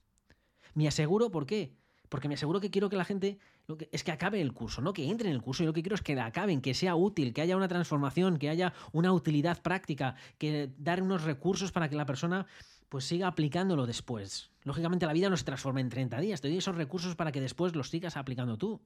[0.75, 1.75] Me aseguro, ¿por qué?
[2.09, 4.83] Porque me aseguro que quiero que la gente lo que, es que acabe el curso,
[4.83, 5.63] no que entre en el curso.
[5.63, 8.37] Yo lo que quiero es que la acaben, que sea útil, que haya una transformación,
[8.37, 12.47] que haya una utilidad práctica, que dar unos recursos para que la persona
[12.89, 14.51] pues siga aplicándolo después.
[14.65, 17.41] Lógicamente la vida no se transforma en 30 días, te doy esos recursos para que
[17.41, 18.81] después los sigas aplicando tú.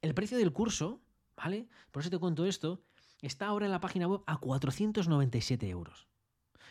[0.00, 1.00] El precio del curso,
[1.42, 1.68] ¿vale?
[1.90, 2.80] Por eso te cuento esto,
[3.20, 6.06] está ahora en la página web a 497 euros.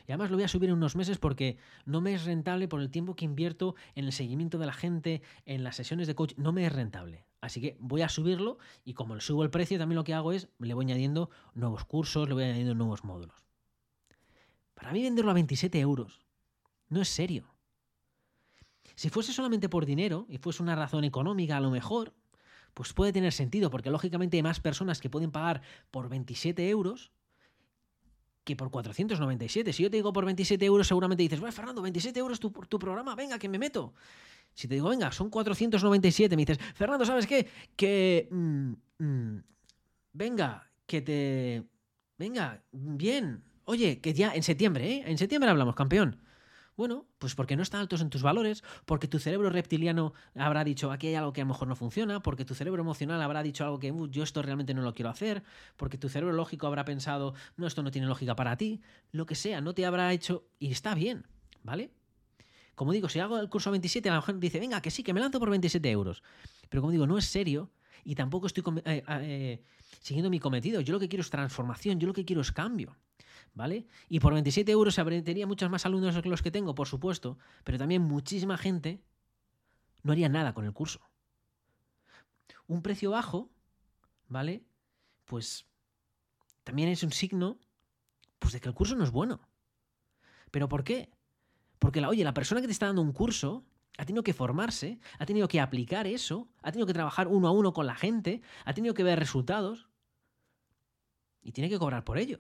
[0.07, 2.81] Y además lo voy a subir en unos meses porque no me es rentable por
[2.81, 6.33] el tiempo que invierto en el seguimiento de la gente, en las sesiones de coach,
[6.37, 7.25] no me es rentable.
[7.41, 10.47] Así que voy a subirlo y como subo el precio, también lo que hago es
[10.59, 13.43] le voy añadiendo nuevos cursos, le voy añadiendo nuevos módulos.
[14.73, 16.21] Para mí venderlo a 27 euros
[16.87, 17.53] no es serio.
[18.95, 22.13] Si fuese solamente por dinero y fuese una razón económica, a lo mejor,
[22.73, 27.11] pues puede tener sentido, porque lógicamente hay más personas que pueden pagar por 27 euros
[28.43, 29.73] que por 497.
[29.73, 32.79] Si yo te digo por 27 euros, seguramente dices, bueno, Fernando, 27 euros tu, tu
[32.79, 33.93] programa, venga, que me meto.
[34.53, 37.47] Si te digo, venga, son 497, me dices, Fernando, ¿sabes qué?
[37.75, 38.27] Que...
[38.31, 39.43] Mm, mm,
[40.13, 41.63] venga, que te...
[42.17, 43.43] Venga, bien.
[43.65, 45.03] Oye, que ya en septiembre, ¿eh?
[45.05, 46.19] En septiembre hablamos, campeón.
[46.81, 50.91] Bueno, pues porque no están altos en tus valores, porque tu cerebro reptiliano habrá dicho
[50.91, 53.63] aquí hay algo que a lo mejor no funciona, porque tu cerebro emocional habrá dicho
[53.63, 55.43] algo que yo esto realmente no lo quiero hacer,
[55.77, 59.35] porque tu cerebro lógico habrá pensado no, esto no tiene lógica para ti, lo que
[59.35, 61.27] sea, no te habrá hecho y está bien,
[61.61, 61.91] ¿vale?
[62.73, 65.13] Como digo, si hago el curso 27, a lo mejor dice, venga, que sí, que
[65.13, 66.23] me lanzo por 27 euros.
[66.67, 67.69] Pero como digo, no es serio
[68.03, 69.63] y tampoco estoy eh, eh,
[69.99, 70.81] siguiendo mi cometido.
[70.81, 72.97] Yo lo que quiero es transformación, yo lo que quiero es cambio.
[73.53, 73.87] ¿Vale?
[74.09, 77.77] Y por 27 euros se muchos más alumnos que los que tengo, por supuesto, pero
[77.77, 79.01] también muchísima gente
[80.03, 81.01] no haría nada con el curso.
[82.67, 83.49] Un precio bajo,
[84.27, 84.63] ¿vale?
[85.25, 85.65] Pues
[86.63, 87.59] también es un signo
[88.39, 89.41] pues, de que el curso no es bueno.
[90.51, 91.09] ¿Pero por qué?
[91.79, 93.65] Porque, la, oye, la persona que te está dando un curso
[93.97, 97.51] ha tenido que formarse, ha tenido que aplicar eso, ha tenido que trabajar uno a
[97.51, 99.89] uno con la gente, ha tenido que ver resultados
[101.41, 102.39] y tiene que cobrar por ello.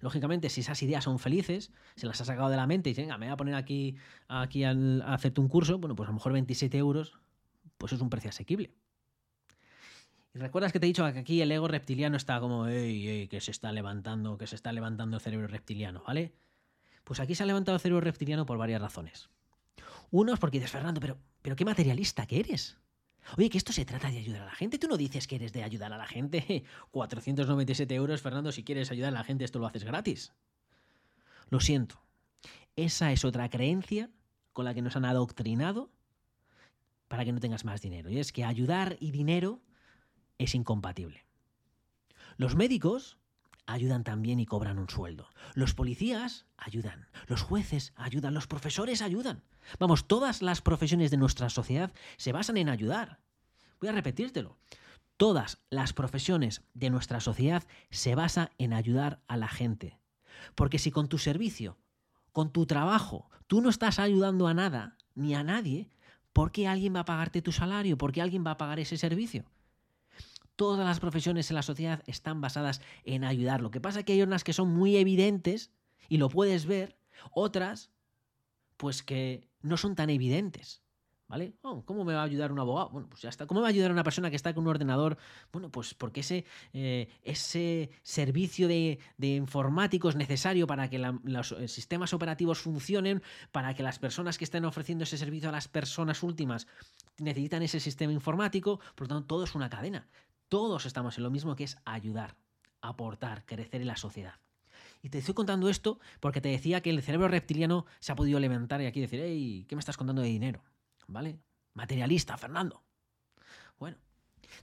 [0.00, 3.02] Lógicamente, si esas ideas son felices, se las ha sacado de la mente y dice,
[3.02, 3.96] venga, me voy a poner aquí,
[4.28, 4.74] aquí a
[5.06, 7.14] hacerte un curso, bueno, pues a lo mejor 27 euros,
[7.78, 8.72] pues es un precio asequible.
[10.34, 13.28] Y recuerdas que te he dicho que aquí el ego reptiliano está como, ey, ey,
[13.28, 16.34] que se está levantando, que se está levantando el cerebro reptiliano, ¿vale?
[17.04, 19.30] Pues aquí se ha levantado el cerebro reptiliano por varias razones.
[20.10, 22.78] Uno es porque dices, Fernando, pero, pero qué materialista que eres.
[23.36, 24.78] Oye, que esto se trata de ayudar a la gente.
[24.78, 26.64] Tú no dices que eres de ayudar a la gente.
[26.90, 30.32] 497 euros, Fernando, si quieres ayudar a la gente, esto lo haces gratis.
[31.50, 32.00] Lo siento.
[32.76, 34.10] Esa es otra creencia
[34.52, 35.90] con la que nos han adoctrinado
[37.08, 38.10] para que no tengas más dinero.
[38.10, 39.60] Y es que ayudar y dinero
[40.38, 41.24] es incompatible.
[42.36, 43.18] Los médicos
[43.68, 45.28] ayudan también y cobran un sueldo.
[45.54, 47.06] Los policías ayudan.
[47.26, 48.32] Los jueces ayudan.
[48.32, 49.42] Los profesores ayudan.
[49.78, 53.20] Vamos, todas las profesiones de nuestra sociedad se basan en ayudar.
[53.78, 54.56] Voy a repetírtelo.
[55.18, 59.98] Todas las profesiones de nuestra sociedad se basan en ayudar a la gente.
[60.54, 61.76] Porque si con tu servicio,
[62.32, 65.90] con tu trabajo, tú no estás ayudando a nada ni a nadie,
[66.32, 67.98] ¿por qué alguien va a pagarte tu salario?
[67.98, 69.44] ¿Por qué alguien va a pagar ese servicio?
[70.58, 73.62] Todas las profesiones en la sociedad están basadas en ayudar.
[73.62, 75.70] Lo que pasa es que hay unas que son muy evidentes
[76.08, 76.98] y lo puedes ver,
[77.30, 77.92] otras
[78.76, 80.82] pues que no son tan evidentes.
[81.28, 81.54] ¿Vale?
[81.62, 82.88] Oh, ¿Cómo me va a ayudar un abogado?
[82.88, 83.46] Bueno, pues ya está.
[83.46, 85.16] ¿Cómo me va a ayudar una persona que está con un ordenador?
[85.52, 91.68] Bueno, pues porque ese, eh, ese servicio de, informático es necesario para que los eh,
[91.68, 96.24] sistemas operativos funcionen, para que las personas que estén ofreciendo ese servicio a las personas
[96.24, 96.66] últimas
[97.18, 98.80] necesitan ese sistema informático.
[98.96, 100.08] Por lo tanto, todo es una cadena.
[100.48, 102.36] Todos estamos en lo mismo que es ayudar,
[102.80, 104.34] aportar, crecer en la sociedad.
[105.02, 108.40] Y te estoy contando esto porque te decía que el cerebro reptiliano se ha podido
[108.40, 110.62] levantar y aquí decir, hey, ¿qué me estás contando de dinero?
[111.08, 111.40] ¿vale?
[111.74, 112.82] Materialista, Fernando.
[113.78, 113.96] Bueno,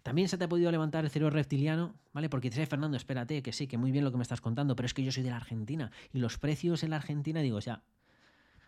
[0.03, 2.29] también se te ha podido levantar el cerebro reptiliano, ¿vale?
[2.29, 4.75] Porque te dice, Fernando, espérate, que sí, que muy bien lo que me estás contando,
[4.75, 7.59] pero es que yo soy de la Argentina y los precios en la Argentina, digo,
[7.59, 7.83] ya,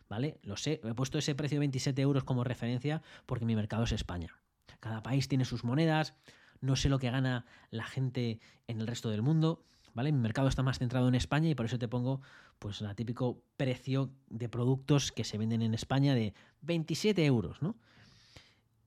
[0.09, 0.39] ¿vale?
[0.43, 3.91] Lo sé, he puesto ese precio de 27 euros como referencia porque mi mercado es
[3.91, 4.35] España.
[4.79, 6.13] Cada país tiene sus monedas,
[6.61, 10.11] no sé lo que gana la gente en el resto del mundo, ¿vale?
[10.11, 12.21] Mi mercado está más centrado en España y por eso te pongo
[12.59, 17.75] pues el típico precio de productos que se venden en España de 27 euros, ¿no?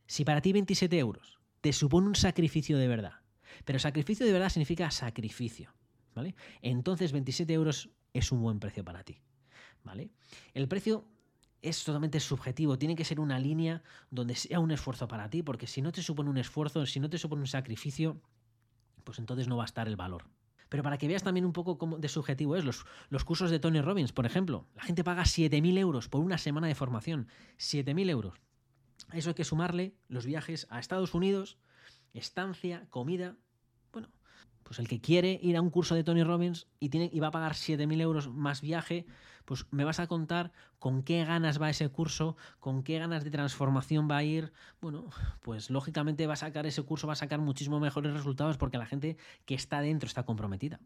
[0.07, 3.15] Si para ti 27 euros te supone un sacrificio de verdad,
[3.65, 5.75] pero sacrificio de verdad significa sacrificio,
[6.15, 6.35] ¿vale?
[6.63, 9.21] Entonces 27 euros es un buen precio para ti,
[9.85, 10.11] ¿vale?
[10.55, 11.05] El precio
[11.63, 15.67] es totalmente subjetivo, tiene que ser una línea donde sea un esfuerzo para ti, porque
[15.67, 18.21] si no te supone un esfuerzo, si no te supone un sacrificio,
[19.05, 20.25] pues entonces no va a estar el valor,
[20.71, 23.59] pero para que veas también un poco cómo de subjetivo es, los, los cursos de
[23.59, 27.27] Tony Robbins, por ejemplo, la gente paga 7.000 euros por una semana de formación.
[27.59, 28.41] 7.000 euros.
[29.09, 31.59] A eso hay que sumarle los viajes a Estados Unidos,
[32.15, 33.37] estancia, comida.
[33.93, 34.11] Bueno,
[34.63, 37.29] pues el que quiere ir a un curso de Tony Robbins y, tiene, y va
[37.29, 39.07] a pagar 7.000 euros más viaje,
[39.51, 43.33] pues me vas a contar con qué ganas va ese curso, con qué ganas de
[43.33, 44.53] transformación va a ir.
[44.81, 45.11] Bueno,
[45.41, 48.87] pues lógicamente va a sacar ese curso, va a sacar muchísimo mejores resultados porque la
[48.87, 50.79] gente que está dentro está comprometida.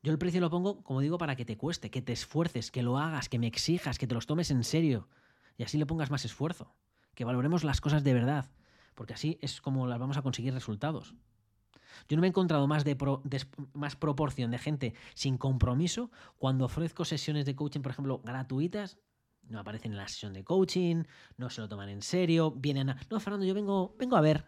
[0.00, 2.84] Yo el precio lo pongo, como digo, para que te cueste, que te esfuerces, que
[2.84, 5.08] lo hagas, que me exijas, que te los tomes en serio
[5.58, 6.72] y así le pongas más esfuerzo,
[7.16, 8.48] que valoremos las cosas de verdad,
[8.94, 11.16] porque así es como las vamos a conseguir resultados.
[12.08, 12.96] Yo no me he encontrado más, de,
[13.72, 18.98] más proporción de gente sin compromiso cuando ofrezco sesiones de coaching, por ejemplo, gratuitas.
[19.48, 21.04] No aparecen en la sesión de coaching,
[21.36, 23.00] no se lo toman en serio, vienen a...
[23.10, 24.46] No, Fernando, yo vengo, vengo a ver.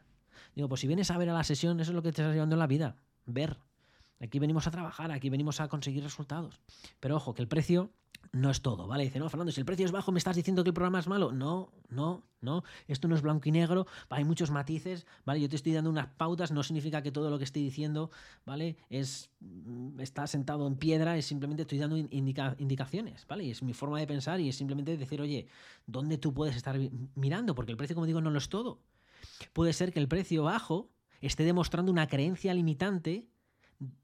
[0.54, 2.34] Digo, pues si vienes a ver a la sesión, eso es lo que te estás
[2.34, 3.58] llevando en la vida, ver.
[4.20, 6.60] Aquí venimos a trabajar, aquí venimos a conseguir resultados.
[7.00, 7.90] Pero ojo, que el precio
[8.32, 9.04] no es todo, ¿vale?
[9.04, 11.08] Dice, no, Fernando, si el precio es bajo, ¿me estás diciendo que el programa es
[11.08, 11.32] malo?
[11.32, 12.64] No, no, no.
[12.86, 15.40] Esto no es blanco y negro, hay muchos matices, ¿vale?
[15.40, 18.10] Yo te estoy dando unas pautas, no significa que todo lo que estoy diciendo,
[18.46, 18.76] ¿vale?
[18.88, 23.44] Es, mm, está sentado en piedra, es simplemente estoy dando indicaciones, ¿vale?
[23.44, 25.46] Y es mi forma de pensar y es simplemente decir, oye,
[25.86, 26.78] ¿dónde tú puedes estar
[27.14, 27.54] mirando?
[27.54, 28.80] Porque el precio, como digo, no lo es todo.
[29.52, 33.28] Puede ser que el precio bajo esté demostrando una creencia limitante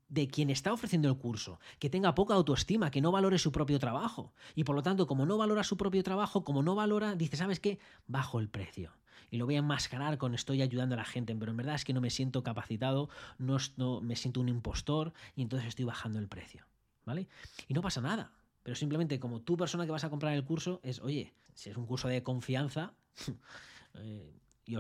[0.09, 3.79] de quien está ofreciendo el curso, que tenga poca autoestima, que no valore su propio
[3.79, 4.33] trabajo.
[4.55, 7.61] Y por lo tanto, como no valora su propio trabajo, como no valora, dice, ¿sabes
[7.61, 7.79] qué?
[8.07, 8.93] Bajo el precio.
[9.31, 11.85] Y lo voy a enmascarar con estoy ayudando a la gente, pero en verdad es
[11.85, 16.19] que no me siento capacitado, no, no me siento un impostor y entonces estoy bajando
[16.19, 16.65] el precio.
[17.05, 17.29] ¿Vale?
[17.69, 18.33] Y no pasa nada.
[18.63, 21.77] Pero simplemente como tú persona que vas a comprar el curso es, oye, si es
[21.77, 22.93] un curso de confianza
[23.95, 24.35] eh,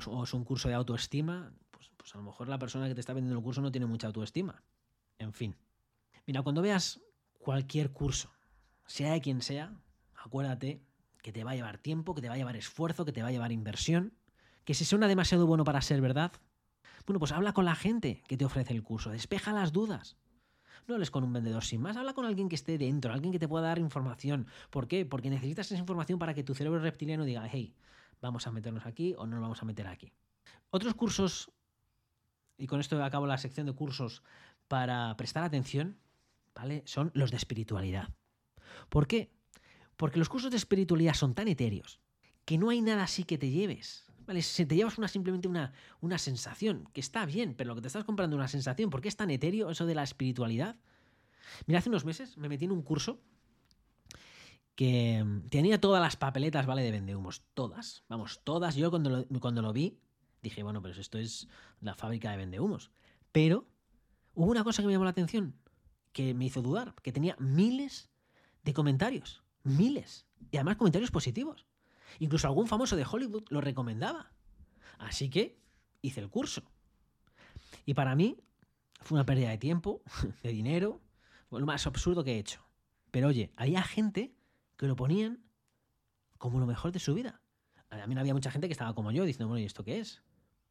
[0.06, 3.00] o es un curso de autoestima, pues, pues a lo mejor la persona que te
[3.00, 4.62] está vendiendo el curso no tiene mucha autoestima.
[5.18, 5.56] En fin.
[6.26, 7.00] Mira, cuando veas
[7.38, 8.32] cualquier curso,
[8.86, 9.74] sea de quien sea,
[10.14, 10.82] acuérdate
[11.22, 13.28] que te va a llevar tiempo, que te va a llevar esfuerzo, que te va
[13.28, 14.14] a llevar inversión,
[14.64, 16.32] que si suena demasiado bueno para ser verdad,
[17.06, 20.16] bueno, pues habla con la gente que te ofrece el curso, despeja las dudas.
[20.86, 23.38] No hables con un vendedor sin más, habla con alguien que esté dentro, alguien que
[23.38, 24.46] te pueda dar información.
[24.70, 25.04] ¿Por qué?
[25.04, 27.74] Porque necesitas esa información para que tu cerebro reptiliano diga, hey,
[28.20, 30.12] vamos a meternos aquí o no nos vamos a meter aquí.
[30.70, 31.50] Otros cursos,
[32.56, 34.22] y con esto acabo la sección de cursos
[34.68, 35.98] para prestar atención,
[36.54, 36.82] ¿vale?
[36.86, 38.08] Son los de espiritualidad.
[38.88, 39.30] ¿Por qué?
[39.96, 42.00] Porque los cursos de espiritualidad son tan etéreos
[42.44, 44.06] que no hay nada así que te lleves.
[44.26, 44.42] ¿Vale?
[44.42, 47.88] Si te llevas una, simplemente una, una sensación, que está bien, pero lo que te
[47.88, 50.76] estás comprando es una sensación, ¿por qué es tan etéreo eso de la espiritualidad?
[51.66, 53.20] Mira, hace unos meses me metí en un curso
[54.74, 56.82] que mm, tenía todas las papeletas, ¿vale?
[56.82, 58.76] De vendehumos, todas, vamos, todas.
[58.76, 59.98] Yo cuando lo, cuando lo vi
[60.40, 61.48] dije, bueno, pero esto es
[61.80, 62.90] la fábrica de vendehumos.
[63.32, 63.66] Pero
[64.34, 65.54] Hubo una cosa que me llamó la atención,
[66.12, 68.10] que me hizo dudar, que tenía miles
[68.62, 71.66] de comentarios, miles, y además comentarios positivos.
[72.18, 74.32] Incluso algún famoso de Hollywood lo recomendaba.
[74.98, 75.60] Así que
[76.02, 76.62] hice el curso.
[77.84, 78.38] Y para mí
[79.00, 80.02] fue una pérdida de tiempo,
[80.42, 81.00] de dinero,
[81.50, 82.64] lo más absurdo que he hecho.
[83.10, 84.34] Pero oye, había gente
[84.76, 85.44] que lo ponían
[86.36, 87.40] como lo mejor de su vida.
[87.90, 90.00] A mí no había mucha gente que estaba como yo, diciendo, bueno, ¿y esto qué
[90.00, 90.22] es?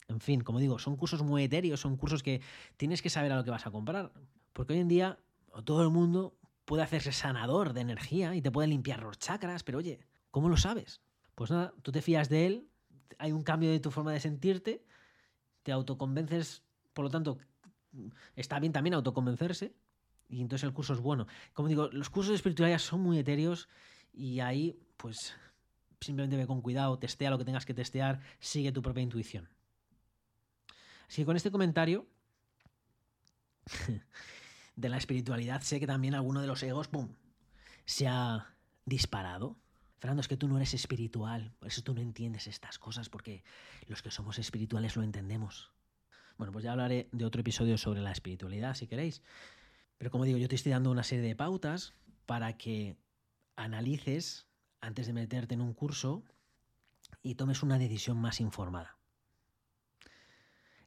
[0.07, 2.41] En fin, como digo, son cursos muy etéreos, son cursos que
[2.77, 4.11] tienes que saber a lo que vas a comprar.
[4.53, 5.19] Porque hoy en día
[5.65, 9.77] todo el mundo puede hacerse sanador de energía y te puede limpiar los chakras, pero
[9.77, 9.99] oye,
[10.31, 11.01] ¿cómo lo sabes?
[11.35, 12.67] Pues nada, tú te fías de él,
[13.19, 14.83] hay un cambio de tu forma de sentirte,
[15.63, 17.37] te autoconvences, por lo tanto,
[18.35, 19.75] está bien también autoconvencerse,
[20.29, 21.27] y entonces el curso es bueno.
[21.53, 23.69] Como digo, los cursos de espiritualidad son muy etéreos
[24.13, 25.35] y ahí, pues,
[26.01, 29.47] simplemente ve con cuidado, testea lo que tengas que testear, sigue tu propia intuición.
[31.07, 32.07] Así que con este comentario
[34.75, 37.09] de la espiritualidad, sé que también alguno de los egos, ¡pum!,
[37.85, 38.53] se ha
[38.85, 39.57] disparado.
[39.99, 43.43] Fernando, es que tú no eres espiritual, por eso tú no entiendes estas cosas, porque
[43.87, 45.71] los que somos espirituales lo entendemos.
[46.37, 49.23] Bueno, pues ya hablaré de otro episodio sobre la espiritualidad, si queréis.
[49.97, 51.93] Pero como digo, yo te estoy dando una serie de pautas
[52.27, 52.95] para que
[53.55, 54.45] analices
[54.81, 56.23] antes de meterte en un curso
[57.23, 58.96] y tomes una decisión más informada.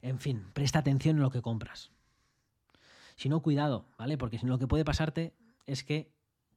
[0.02, 1.90] En fin, presta atención en lo que compras.
[3.16, 4.16] Si no, cuidado, ¿vale?
[4.16, 5.34] Porque lo que puede pasarte
[5.66, 6.10] es que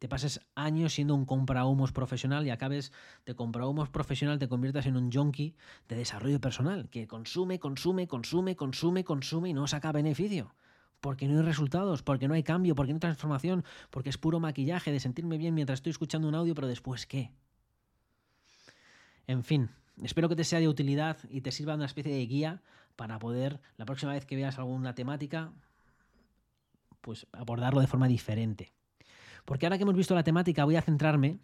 [0.03, 2.91] te pases años siendo un comprahumos profesional y acabes
[3.25, 5.55] de comprahumos profesional, te conviertas en un junkie
[5.87, 10.55] de desarrollo personal, que consume, consume, consume, consume, consume y no saca beneficio.
[10.99, 14.41] Porque no hay resultados, porque no hay cambio, porque no hay transformación, porque es puro
[14.41, 17.31] maquillaje de sentirme bien mientras estoy escuchando un audio, pero después qué.
[19.25, 19.69] En fin,
[20.01, 22.61] espero que te sea de utilidad y te sirva una especie de guía
[22.95, 25.51] para poder, la próxima vez que veas alguna temática,
[27.01, 28.71] pues abordarlo de forma diferente.
[29.45, 31.39] Porque ahora que hemos visto la temática, voy a centrarme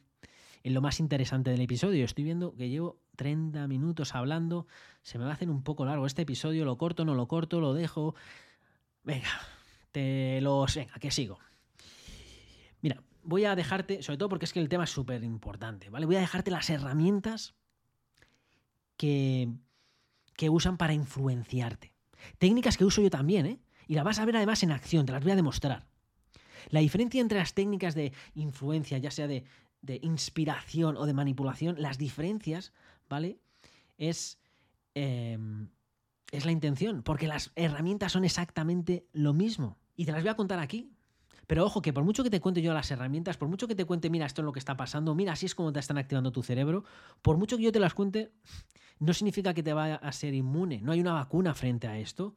[0.64, 2.06] en lo más interesante del episodio.
[2.06, 4.68] Estoy viendo que llevo 30 minutos hablando,
[5.02, 7.60] se me va a hacer un poco largo este episodio, lo corto, no lo corto,
[7.60, 8.16] lo dejo.
[9.04, 9.30] Venga,
[9.92, 10.66] te lo...
[10.74, 11.40] Venga, que sigo.
[12.82, 16.06] Mira, voy a dejarte, sobre todo porque es que el tema es súper importante, ¿vale?
[16.06, 17.56] Voy a dejarte las herramientas
[18.98, 19.50] que,
[20.40, 21.92] que usan para influenciarte.
[22.38, 23.60] Técnicas que uso yo también, ¿eh?
[23.88, 25.86] Y las vas a ver además en acción, te las voy a demostrar.
[26.70, 29.44] La diferencia entre las técnicas de influencia, ya sea de,
[29.82, 32.72] de inspiración o de manipulación, las diferencias,
[33.10, 33.42] ¿vale?
[33.98, 34.40] Es,
[34.96, 35.38] eh,
[36.32, 39.78] es la intención, porque las herramientas son exactamente lo mismo.
[39.98, 40.94] Y te las voy a contar aquí.
[41.48, 43.84] Pero ojo, que por mucho que te cuente yo las herramientas, por mucho que te
[43.84, 46.32] cuente, mira, esto es lo que está pasando, mira, así es como te están activando
[46.32, 46.86] tu cerebro,
[47.22, 48.32] por mucho que yo te las cuente,
[49.00, 50.82] no significa que te vaya a ser inmune.
[50.82, 52.36] No hay una vacuna frente a esto.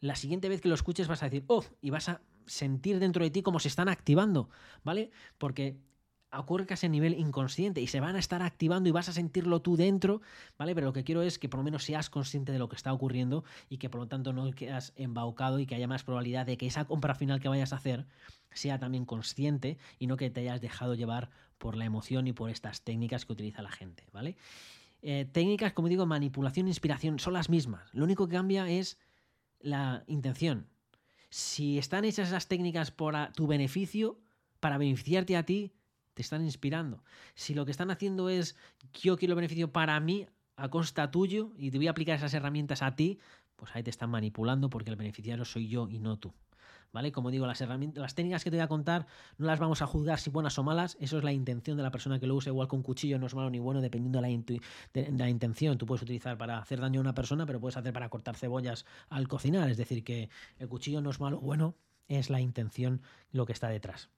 [0.00, 3.24] La siguiente vez que lo escuches vas a decir, oh, y vas a sentir dentro
[3.24, 4.48] de ti cómo se están activando,
[4.84, 5.10] ¿vale?
[5.38, 5.78] Porque
[6.38, 9.62] ocurre casi a nivel inconsciente y se van a estar activando y vas a sentirlo
[9.62, 10.20] tú dentro,
[10.58, 10.74] ¿vale?
[10.74, 12.92] Pero lo que quiero es que por lo menos seas consciente de lo que está
[12.92, 16.56] ocurriendo y que por lo tanto no quedas embaucado y que haya más probabilidad de
[16.56, 18.06] que esa compra final que vayas a hacer
[18.52, 22.50] sea también consciente y no que te hayas dejado llevar por la emoción y por
[22.50, 24.36] estas técnicas que utiliza la gente, ¿vale?
[25.06, 27.92] Eh, técnicas, como digo, manipulación, inspiración, son las mismas.
[27.92, 28.98] Lo único que cambia es
[29.60, 30.66] la intención.
[31.28, 34.18] Si están hechas esas técnicas por tu beneficio,
[34.60, 35.74] para beneficiarte a ti,
[36.14, 37.04] te están inspirando.
[37.34, 38.56] Si lo que están haciendo es
[38.94, 42.80] yo quiero beneficio para mí, a costa tuyo, y te voy a aplicar esas herramientas
[42.80, 43.18] a ti,
[43.56, 46.32] pues ahí te están manipulando porque el beneficiario soy yo y no tú.
[46.94, 47.10] ¿Vale?
[47.10, 49.86] Como digo, las herramientas, las técnicas que te voy a contar no las vamos a
[49.86, 52.50] juzgar si buenas o malas, eso es la intención de la persona que lo usa,
[52.50, 54.44] igual que un cuchillo no es malo ni bueno dependiendo de la,
[54.92, 55.76] de la intención.
[55.76, 58.86] Tú puedes utilizar para hacer daño a una persona, pero puedes hacer para cortar cebollas
[59.08, 60.30] al cocinar, es decir, que
[60.60, 61.74] el cuchillo no es malo o bueno,
[62.06, 63.02] es la intención
[63.32, 64.08] lo que está detrás.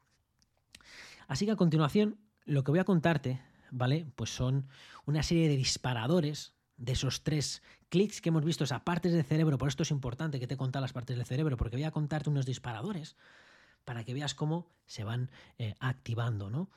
[1.29, 4.07] Así que a continuación, lo que voy a contarte, ¿vale?
[4.17, 4.69] Pues son
[5.07, 9.59] una serie de disparadores de esos tres clics que hemos visto, esas partes del cerebro,
[9.59, 12.31] por esto es importante que te contar las partes del cerebro, porque voy a contarte
[12.31, 13.17] unos disparadores
[13.85, 16.71] para que veas cómo se van eh, activando, ¿no?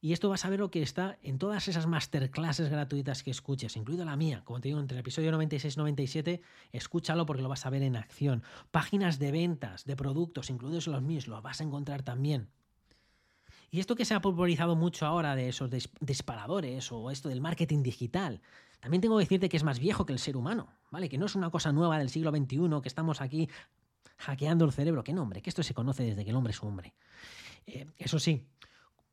[0.00, 3.76] Y esto vas a ver lo que está en todas esas masterclasses gratuitas que escuches,
[3.76, 6.42] incluida la mía, como te digo, entre el episodio 96 y 97,
[6.72, 8.42] escúchalo porque lo vas a ver en acción.
[8.70, 12.50] Páginas de ventas, de productos, incluidos los míos, lo vas a encontrar también.
[13.70, 17.82] Y esto que se ha popularizado mucho ahora de esos disparadores o esto del marketing
[17.82, 18.40] digital,
[18.80, 21.08] también tengo que decirte que es más viejo que el ser humano, ¿vale?
[21.08, 23.48] Que no es una cosa nueva del siglo XXI, que estamos aquí
[24.18, 25.02] hackeando el cerebro.
[25.02, 25.42] ¿Qué nombre?
[25.42, 26.94] Que esto se conoce desde que el hombre es hombre.
[27.66, 28.46] Eh, eso sí,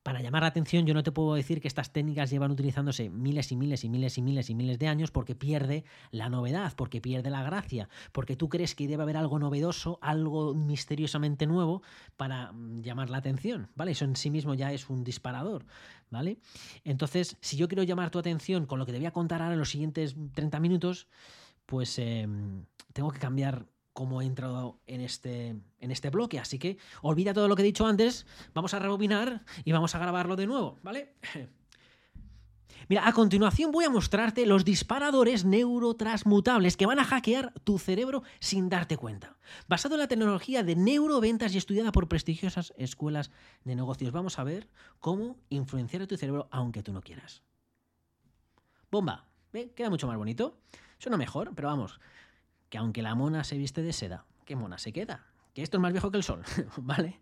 [0.04, 3.52] para llamar la atención, yo no te puedo decir que estas técnicas llevan utilizándose miles
[3.54, 7.00] y miles y miles y miles y miles de años porque pierde la novedad, porque
[7.00, 11.82] pierde la gracia, porque tú crees que debe haber algo novedoso, algo misteriosamente nuevo
[12.18, 13.92] para mm, llamar la atención, ¿vale?
[13.92, 15.66] Eso en sí mismo ya es un disparador,
[16.10, 16.38] ¿vale?
[16.84, 19.54] Entonces, si yo quiero llamar tu atención con lo que te voy a contar ahora
[19.54, 21.08] en los siguientes 30 minutos,
[21.66, 26.40] pues em, tengo que cambiar cómo he entrado en este, en este bloque.
[26.40, 30.00] Así que olvida todo lo que he dicho antes, vamos a rebobinar y vamos a
[30.00, 31.14] grabarlo de nuevo, ¿vale?
[32.90, 38.24] Mira, a continuación voy a mostrarte los disparadores neurotransmutables que van a hackear tu cerebro
[38.40, 39.38] sin darte cuenta.
[39.68, 43.32] Basado en la tecnología de neuroventas y estudiada por prestigiosas escuelas
[43.64, 44.68] de negocios, vamos a ver
[45.00, 47.42] cómo influenciar a tu cerebro aunque tú no quieras.
[48.92, 49.72] Bomba, ¿ve?
[49.76, 50.58] Queda mucho más bonito.
[51.00, 52.00] Suena mejor, pero vamos,
[52.74, 55.28] que aunque la mona se viste de seda, ¿qué mona se queda?
[55.54, 56.42] que esto es más viejo que el sol,
[56.78, 57.20] ¿vale?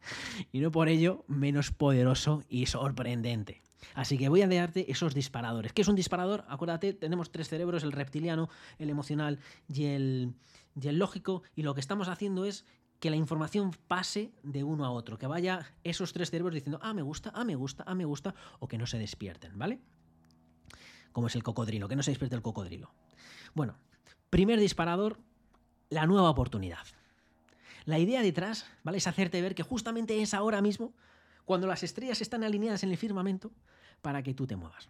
[0.53, 3.61] Y no por ello menos poderoso y sorprendente.
[3.93, 5.73] Así que voy a darte esos disparadores.
[5.73, 6.45] ¿Qué es un disparador?
[6.47, 8.47] Acuérdate, tenemos tres cerebros, el reptiliano,
[8.79, 10.35] el emocional y el,
[10.81, 12.63] y el lógico, y lo que estamos haciendo es
[13.01, 16.93] que la información pase de uno a otro, que vaya esos tres cerebros diciendo, ah,
[16.93, 19.81] me gusta, ah, me gusta, ah, me gusta, o que no se despierten, ¿vale?
[21.11, 22.93] Como es el cocodrilo, que no se despierte el cocodrilo.
[23.53, 23.75] Bueno,
[24.29, 25.19] primer disparador,
[25.91, 26.87] la nueva oportunidad.
[27.85, 28.97] La idea detrás, ¿vale?
[28.97, 30.93] Es hacerte ver que justamente es ahora mismo
[31.45, 33.51] cuando las estrellas están alineadas en el firmamento
[34.01, 34.89] para que tú te muevas.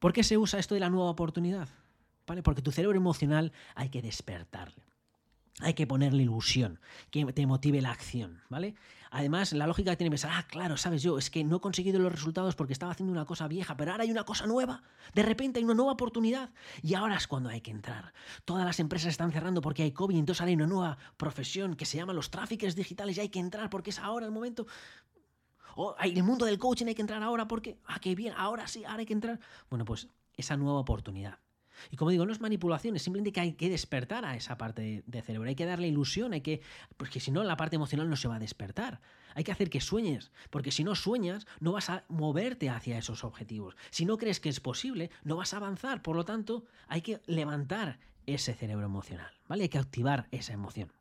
[0.00, 1.68] ¿Por qué se usa esto de la nueva oportunidad?
[2.26, 2.42] ¿Vale?
[2.42, 4.82] Porque tu cerebro emocional hay que despertarle.
[5.60, 6.80] Hay que ponerle ilusión,
[7.10, 8.74] que te motive la acción, ¿vale?
[9.16, 12.00] Además, la lógica tiene que pensar, ah, claro, sabes yo, es que no he conseguido
[12.00, 14.82] los resultados porque estaba haciendo una cosa vieja, pero ahora hay una cosa nueva,
[15.14, 16.50] de repente hay una nueva oportunidad
[16.82, 18.12] y ahora es cuando hay que entrar.
[18.44, 21.86] Todas las empresas están cerrando porque hay COVID, entonces ahora hay una nueva profesión que
[21.86, 24.66] se llama los tráficos digitales y hay que entrar porque es ahora el momento.
[25.76, 28.66] O hay el mundo del coaching hay que entrar ahora porque, ah, qué bien, ahora
[28.66, 29.38] sí, ahora hay que entrar.
[29.70, 31.38] Bueno, pues esa nueva oportunidad.
[31.90, 35.02] Y como digo, no es manipulación, es simplemente que hay que despertar a esa parte
[35.06, 36.60] de cerebro, hay que darle ilusión, hay que.
[36.96, 39.00] Porque si no, la parte emocional no se va a despertar.
[39.34, 43.24] Hay que hacer que sueñes, porque si no sueñas, no vas a moverte hacia esos
[43.24, 43.76] objetivos.
[43.90, 46.02] Si no crees que es posible, no vas a avanzar.
[46.02, 49.64] Por lo tanto, hay que levantar ese cerebro emocional, ¿vale?
[49.64, 50.92] Hay que activar esa emoción.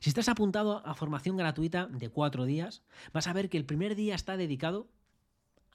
[0.00, 2.82] Si estás apuntado a formación gratuita de cuatro días,
[3.12, 4.88] vas a ver que el primer día está dedicado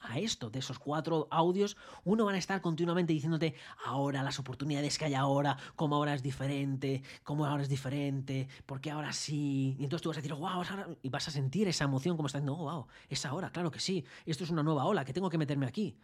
[0.02, 4.98] a esto, de esos cuatro audios, uno van a estar continuamente diciéndote ahora las oportunidades
[4.98, 9.76] que hay ahora, cómo ahora es diferente, cómo ahora es diferente, porque ahora sí.
[9.78, 10.62] Y entonces tú vas a decir, wow,
[11.02, 13.80] y vas a sentir esa emoción como está diciendo, oh, wow, es ahora, claro que
[13.80, 15.96] sí, esto es una nueva ola, que tengo que meterme aquí.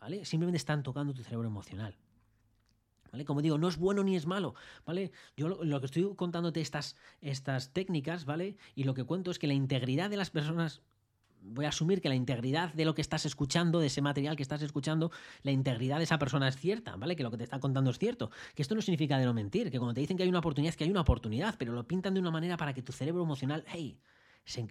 [0.00, 0.24] ¿Vale?
[0.24, 1.96] Simplemente están tocando tu cerebro emocional.
[3.10, 3.24] ¿Vale?
[3.24, 5.10] Como digo, no es bueno ni es malo, ¿vale?
[5.36, 8.56] Yo lo, lo, que estoy contándote estas, estas técnicas, ¿vale?
[8.74, 10.82] Y lo que cuento es que la integridad de las personas
[11.48, 14.42] voy a asumir que la integridad de lo que estás escuchando, de ese material que
[14.42, 15.10] estás escuchando,
[15.42, 17.16] la integridad de esa persona es cierta, ¿vale?
[17.16, 18.30] Que lo que te está contando es cierto.
[18.54, 20.70] Que esto no significa de no mentir, que cuando te dicen que hay una oportunidad,
[20.70, 23.22] es que hay una oportunidad, pero lo pintan de una manera para que tu cerebro
[23.22, 23.98] emocional, hey,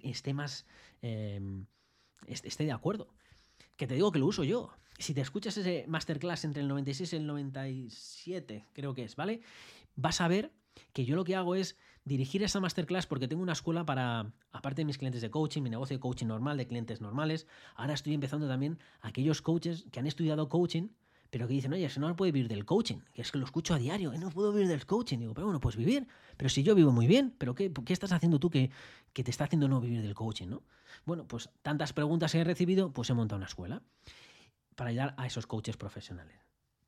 [0.03, 0.65] esté más.
[1.01, 1.39] Eh,
[2.27, 3.13] esté de acuerdo.
[3.75, 4.71] Que te digo que lo uso yo.
[4.97, 9.41] Si te escuchas ese masterclass entre el 96 y el 97, creo que es, ¿vale?
[9.95, 10.51] Vas a ver
[10.93, 11.77] que yo lo que hago es
[12.07, 15.69] dirigir esa masterclass porque tengo una escuela para, aparte de mis clientes de coaching, mi
[15.69, 20.07] negocio de coaching normal, de clientes normales, ahora estoy empezando también aquellos coaches que han
[20.07, 20.89] estudiado coaching,
[21.29, 23.73] pero que dicen, oye, si no puede vivir del coaching, que es que lo escucho
[23.73, 25.19] a diario, no puedo vivir del coaching.
[25.19, 28.13] Digo, pero bueno, puedes vivir, pero si yo vivo muy bien, ¿pero qué, qué estás
[28.13, 28.71] haciendo tú que,
[29.11, 30.47] que te está haciendo no vivir del coaching?
[30.47, 30.63] ¿no?
[31.05, 33.83] Bueno, pues tantas preguntas he recibido, pues he montado una escuela
[34.75, 36.39] para ayudar a esos coaches profesionales.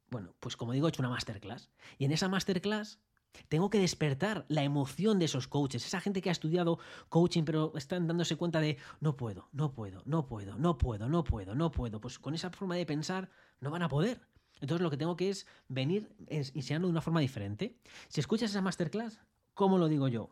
[0.09, 1.69] Bueno, pues como digo, he hecho una masterclass.
[1.97, 2.99] Y en esa masterclass
[3.47, 7.73] tengo que despertar la emoción de esos coaches, esa gente que ha estudiado coaching pero
[7.75, 11.71] están dándose cuenta de no puedo, no puedo, no puedo, no puedo, no puedo, no
[11.71, 12.01] puedo.
[12.01, 14.21] Pues con esa forma de pensar no van a poder.
[14.61, 17.77] Entonces lo que tengo que es venir enseñando de una forma diferente.
[18.09, 19.19] Si escuchas esa masterclass,
[19.53, 20.29] ¿cómo lo digo yo?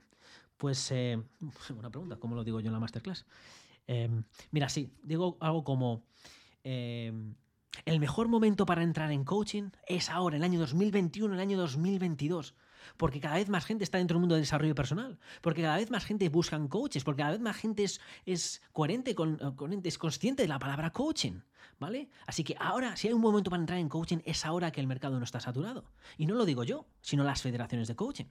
[0.58, 1.22] Pues, eh,
[1.70, 3.26] buena pregunta, ¿cómo lo digo yo en la masterclass?
[3.86, 6.04] Em, mira, sí, digo algo como...
[6.64, 7.36] Em,
[7.86, 12.56] el mejor momento para entrar en coaching es ahora, el año 2021, el año 2022
[12.96, 15.92] porque cada vez más gente está dentro del mundo del desarrollo personal, porque cada vez
[15.92, 17.86] más gente busca coaches, porque cada vez más gente
[18.26, 19.40] es, coherente, con,
[19.84, 21.42] es consciente de la palabra coaching.
[21.80, 22.10] ¿Vale?
[22.26, 24.88] Así que ahora, si hay un momento para entrar en coaching, es ahora que el
[24.88, 25.86] mercado no está saturado.
[26.18, 28.26] Y no lo digo yo, sino las federaciones de coaching.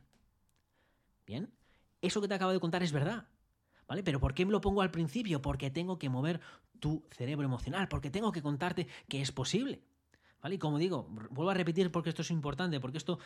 [1.26, 1.52] Bien,
[2.02, 3.28] eso que te acabo de contar es verdad.
[3.86, 4.02] ¿Vale?
[4.02, 5.40] Pero ¿por qué me lo pongo al principio?
[5.40, 6.40] Porque tengo que mover
[6.80, 9.82] tu cerebro emocional, porque tengo que contarte que es posible.
[10.42, 10.56] ¿Vale?
[10.56, 13.18] Y como digo, vuelvo a repetir porque esto es importante, porque esto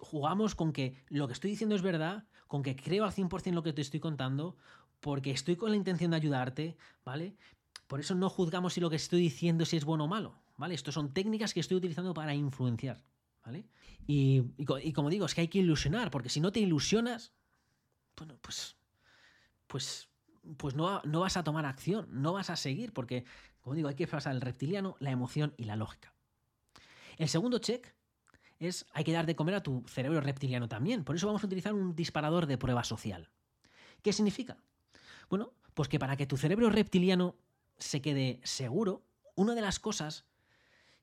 [0.00, 3.62] jugamos con que lo que estoy diciendo es verdad, con que creo al 100% lo
[3.62, 4.56] que te estoy contando,
[5.00, 7.36] porque estoy con la intención de ayudarte, ¿vale?
[7.86, 10.74] Por eso no juzgamos si lo que estoy diciendo si es bueno o malo, ¿vale?
[10.74, 13.02] Estos son técnicas que estoy utilizando para influenciar,
[13.44, 13.66] ¿vale?
[14.06, 14.42] Y,
[14.92, 17.32] como digo, es que hay que ilusionar, porque si no te ilusionas,
[18.16, 18.76] bueno, pues,
[19.66, 20.08] pues,
[20.56, 23.24] pues no, no vas a tomar acción, no vas a seguir, porque,
[23.60, 26.12] como digo, hay que pasar el reptiliano, la emoción y la lógica.
[27.16, 27.94] El segundo check
[28.60, 31.02] es hay que dar de comer a tu cerebro reptiliano también.
[31.02, 33.30] Por eso vamos a utilizar un disparador de prueba social.
[34.02, 34.58] ¿Qué significa?
[35.28, 37.36] Bueno, pues que para que tu cerebro reptiliano
[37.78, 39.02] se quede seguro,
[39.34, 40.26] una de las cosas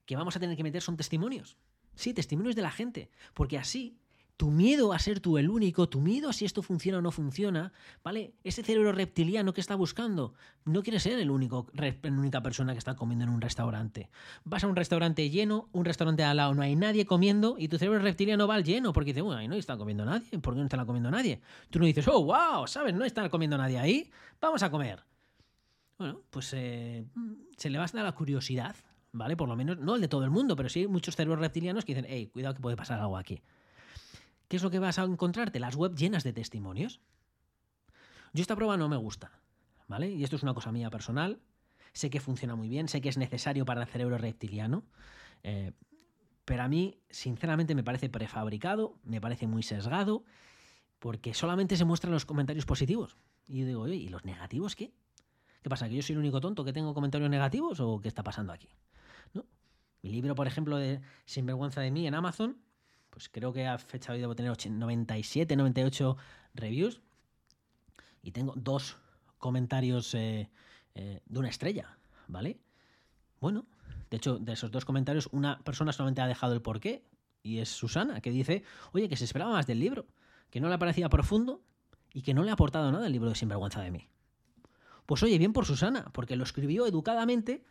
[0.06, 1.58] que vamos a tener que meter son testimonios.
[1.96, 3.98] Sí, testimonios de la gente, porque así
[4.38, 7.12] tu miedo a ser tú el único, tu miedo a si esto funciona o no
[7.12, 7.74] funciona,
[8.04, 8.36] ¿vale?
[8.44, 12.78] Ese cerebro reptiliano que está buscando no quiere ser el único, la única persona que
[12.78, 14.10] está comiendo en un restaurante.
[14.44, 17.80] Vas a un restaurante lleno, un restaurante al lado no hay nadie comiendo y tu
[17.80, 20.60] cerebro reptiliano va al lleno porque dice, bueno, ahí no está comiendo nadie, ¿por qué
[20.60, 21.42] no está comiendo nadie?
[21.72, 22.94] Tú no dices, oh, wow, ¿sabes?
[22.94, 25.04] No está comiendo nadie ahí, vamos a comer.
[25.98, 27.06] Bueno, pues eh,
[27.58, 28.76] se le va a la curiosidad,
[29.14, 29.36] ¿vale?
[29.36, 31.96] Por lo menos, no el de todo el mundo, pero sí muchos cerebros reptilianos que
[31.96, 33.42] dicen, hey, cuidado que puede pasar algo aquí.
[34.48, 35.60] ¿Qué es lo que vas a encontrarte?
[35.60, 37.02] Las web llenas de testimonios.
[38.34, 39.32] Yo esta prueba no me gusta,
[39.88, 40.10] ¿vale?
[40.10, 41.40] Y esto es una cosa mía personal.
[41.94, 44.84] Sé que funciona muy bien, sé que es necesario para el cerebro reptiliano,
[45.44, 45.72] eh,
[46.46, 50.24] pero a mí, sinceramente, me parece prefabricado, me parece muy sesgado,
[51.00, 53.18] porque solamente se muestran los comentarios positivos.
[53.48, 54.94] Y yo digo, oye, ¿y los negativos qué?
[55.62, 55.90] ¿Qué pasa?
[55.90, 58.70] ¿Que yo soy el único tonto que tengo comentarios negativos o qué está pasando aquí?
[60.02, 62.58] Mi libro, por ejemplo, de Sinvergüenza de mí en Amazon,
[63.18, 66.18] pues creo que a fecha hoy debo tener 97, 98
[66.54, 67.02] reviews
[68.22, 68.98] y tengo dos
[69.40, 70.52] comentarios eh,
[70.94, 71.98] eh, de una estrella,
[72.28, 72.60] ¿vale?
[73.42, 73.66] Bueno,
[74.12, 77.06] de hecho, de esos dos comentarios, una persona solamente ha dejado el porqué
[77.42, 78.62] y es Susana, que dice,
[78.92, 80.06] oye, que se esperaba más del libro,
[80.52, 81.64] que no le parecía profundo
[82.14, 84.10] y que no le ha aportado nada el libro de Sinvergüenza de mí.
[85.08, 87.66] Pues oye, bien por Susana, porque lo escribió educadamente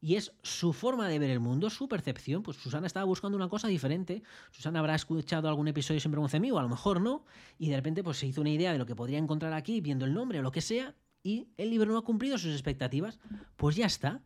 [0.00, 2.42] y es su forma de ver el mundo, su percepción.
[2.42, 4.22] Pues Susana estaba buscando una cosa diferente.
[4.52, 7.24] Susana habrá escuchado algún episodio sin vergüenza mí, o a lo mejor no.
[7.58, 10.04] Y de repente pues, se hizo una idea de lo que podría encontrar aquí, viendo
[10.04, 10.94] el nombre o lo que sea.
[11.24, 13.18] Y el libro no ha cumplido sus expectativas.
[13.56, 14.22] Pues ya está.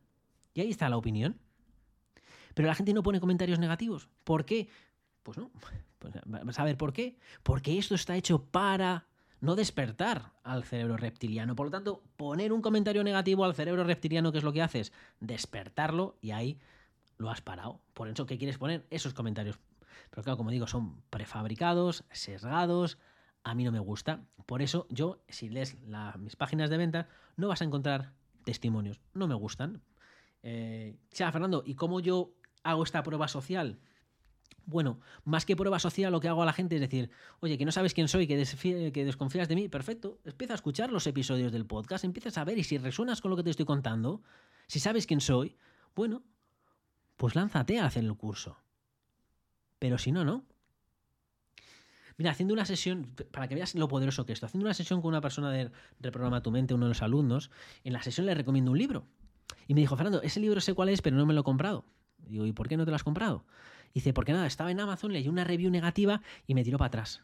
[0.53, 1.39] Y ahí está la opinión.
[2.55, 4.09] Pero la gente no pone comentarios negativos.
[4.25, 4.69] ¿Por qué?
[5.23, 5.51] Pues no.
[6.03, 7.17] Pues, ¿Vas a ver por qué?
[7.45, 9.07] Porque esto está hecho para
[9.43, 11.57] no despertar al cerebro reptiliano.
[11.57, 14.93] Por lo tanto, poner un comentario negativo al cerebro reptiliano, ¿qué es lo que haces?
[15.19, 16.61] Despertarlo y ahí
[17.19, 17.81] lo has parado.
[17.93, 19.59] Por eso que quieres poner esos comentarios.
[20.11, 22.99] Pero claro, como digo, son prefabricados, sesgados.
[23.43, 24.25] A mí no me gusta.
[24.47, 25.77] Por eso yo, si lees
[26.19, 28.13] mis páginas de venta, no vas a encontrar
[28.45, 29.01] testimonios.
[29.13, 29.83] No me gustan.
[30.45, 33.81] Eh, Fernando, ¿y cómo yo hago esta prueba social?
[34.65, 37.65] Bueno, más que prueba social, lo que hago a la gente es decir, oye, que
[37.65, 40.21] no sabes quién soy, que, desconfías de mí, perfecto.
[40.25, 43.37] Empieza a escuchar los episodios del podcast, empieza a ver y si resuenas con lo
[43.37, 44.23] que te estoy contando,
[44.69, 45.57] si sabes quién soy,
[45.95, 46.23] bueno,
[47.17, 48.57] pues lánzate a hacer el curso.
[49.79, 50.45] Pero si no, no.
[52.17, 55.09] Mira, haciendo una sesión, para que veas lo poderoso que esto, haciendo una sesión con
[55.09, 57.51] una persona de Reprograma tu mente, uno de los alumnos,
[57.83, 59.07] en la sesión le recomiendo un libro.
[59.67, 61.85] Y me dijo, Fernando, ese libro sé cuál es, pero no me lo he comprado.
[62.19, 63.45] Digo, ¿y por qué no te lo has comprado?
[63.95, 67.23] Dice, porque nada, estaba en Amazon, leí una review negativa y me tiró para atrás.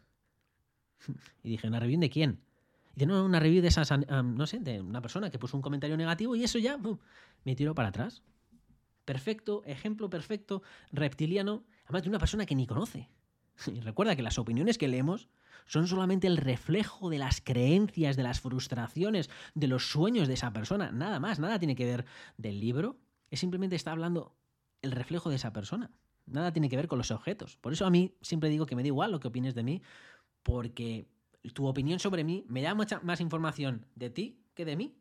[1.43, 2.41] y dije, ¿una review de quién?
[2.93, 5.62] Y dice, no, una review de esas, no sé, de una persona que puso un
[5.62, 6.79] comentario negativo y eso ya
[7.45, 8.23] me tiró para atrás.
[9.05, 10.62] Perfecto, ejemplo perfecto,
[10.93, 13.09] reptiliano, además de una persona que ni conoce.
[13.66, 15.29] Y recuerda que las opiniones que leemos
[15.66, 20.53] son solamente el reflejo de las creencias, de las frustraciones, de los sueños de esa
[20.53, 20.91] persona.
[20.93, 22.07] Nada más, nada tiene que ver
[22.37, 22.99] del libro.
[23.31, 24.35] Es simplemente está hablando
[24.83, 25.91] el reflejo de esa persona.
[26.31, 27.57] Nada tiene que ver con los objetos.
[27.57, 29.83] Por eso a mí siempre digo que me da igual lo que opines de mí,
[30.43, 31.09] porque
[31.55, 34.97] tu opinión sobre mí me da mucha más información de ti que de mí.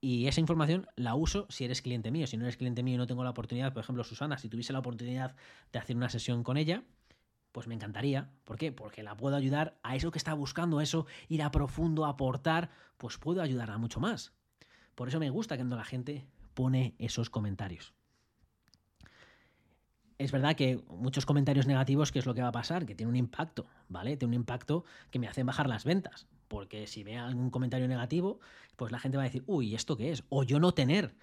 [0.00, 2.26] Y esa información la uso si eres cliente mío.
[2.26, 4.72] Si no eres cliente mío y no tengo la oportunidad, por ejemplo, Susana, si tuviese
[4.72, 5.36] la oportunidad
[5.72, 6.82] de hacer una sesión con ella,
[7.52, 8.32] pues me encantaría.
[8.44, 8.72] ¿Por qué?
[8.72, 13.16] Porque la puedo ayudar a eso que está buscando, eso, ir a profundo, aportar, pues
[13.18, 14.32] puedo ayudarla mucho más.
[14.96, 17.94] Por eso me gusta cuando la gente pone esos comentarios
[20.22, 22.86] es verdad que muchos comentarios negativos, ¿qué es lo que va a pasar?
[22.86, 24.16] Que tiene un impacto, ¿vale?
[24.16, 26.26] Tiene un impacto que me hace bajar las ventas.
[26.48, 28.40] Porque si ve algún comentario negativo,
[28.76, 30.24] pues la gente va a decir, uy, ¿esto qué es?
[30.28, 31.14] O yo no tener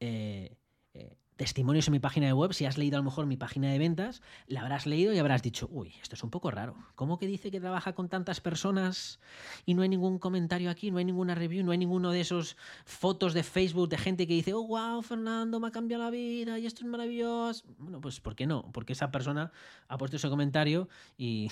[0.00, 0.56] eh,
[0.94, 3.72] eh, testimonios en mi página de web, si has leído a lo mejor mi página
[3.72, 6.76] de ventas, la habrás leído y habrás dicho, uy, esto es un poco raro.
[6.96, 9.20] ¿Cómo que dice que trabaja con tantas personas
[9.64, 12.58] y no hay ningún comentario aquí, no hay ninguna review, no hay ninguno de esos
[12.84, 16.58] fotos de Facebook de gente que dice, oh, wow, Fernando, me ha cambiado la vida
[16.58, 17.64] y esto es maravilloso?
[17.78, 18.70] Bueno, pues ¿por qué no?
[18.70, 19.50] Porque esa persona
[19.88, 21.48] ha puesto ese comentario y,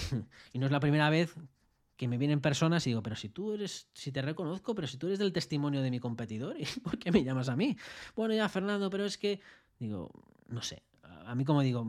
[0.52, 1.34] no es la primera vez
[1.96, 4.98] que me vienen personas y digo, pero si tú eres, si te reconozco, pero si
[4.98, 7.74] tú eres del testimonio de mi competidor, ¿por qué me llamas a mí?
[8.14, 9.40] Bueno, ya, Fernando, pero es que
[9.78, 10.10] Digo,
[10.48, 10.82] no sé.
[11.26, 11.86] A mí, como digo,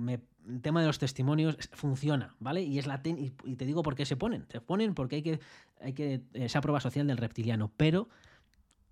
[0.47, 2.61] el tema de los testimonios funciona, ¿vale?
[2.63, 4.45] Y es la y, te digo por qué se ponen.
[4.49, 5.39] Se ponen porque hay que,
[5.79, 7.71] hay que esa prueba social del reptiliano.
[7.77, 8.09] Pero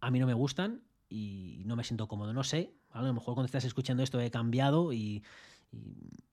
[0.01, 2.33] a mí no me gustan y no me siento cómodo.
[2.33, 5.23] No sé, a lo mejor cuando estás escuchando esto he cambiado y,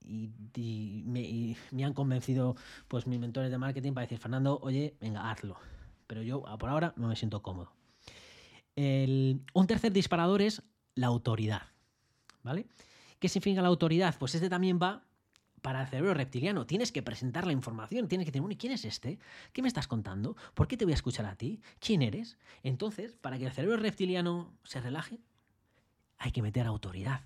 [0.07, 2.57] me, han convencido
[2.89, 5.57] pues mis mentores de marketing para decir, Fernando, oye, venga, hazlo.
[6.07, 7.73] Pero yo por ahora no me siento cómodo.
[8.77, 10.63] un tercer disparador es
[10.95, 11.74] la autoridad.
[12.45, 12.67] ¿Vale?
[13.19, 14.15] ¿Qué significa la autoridad?
[14.19, 15.03] Pues este también va
[15.63, 16.67] para el cerebro reptiliano.
[16.67, 19.19] Tienes que presentar la información, tienes que decir, bueno, ¿y quién es este?
[19.53, 20.37] ¿Qué me estás contando?
[20.53, 21.63] ¿Por qué te voy a escuchar a ti?
[21.81, 22.37] ¿Quién eres?
[22.63, 25.21] Entonces, para que el cerebro reptiliano se relaje,
[26.19, 27.23] hay que meter autoridad,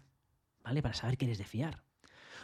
[0.62, 0.82] ¿vale?
[0.82, 1.82] Para saber que eres de fiar.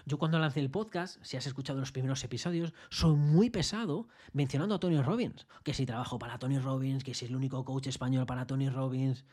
[0.06, 4.74] Yo cuando lancé el podcast, si has escuchado los primeros episodios, soy muy pesado mencionando
[4.74, 5.46] a Tony Robbins.
[5.62, 8.68] Que si trabajo para Tony Robbins, que si es el único coach español para Tony
[8.68, 9.24] Robbins.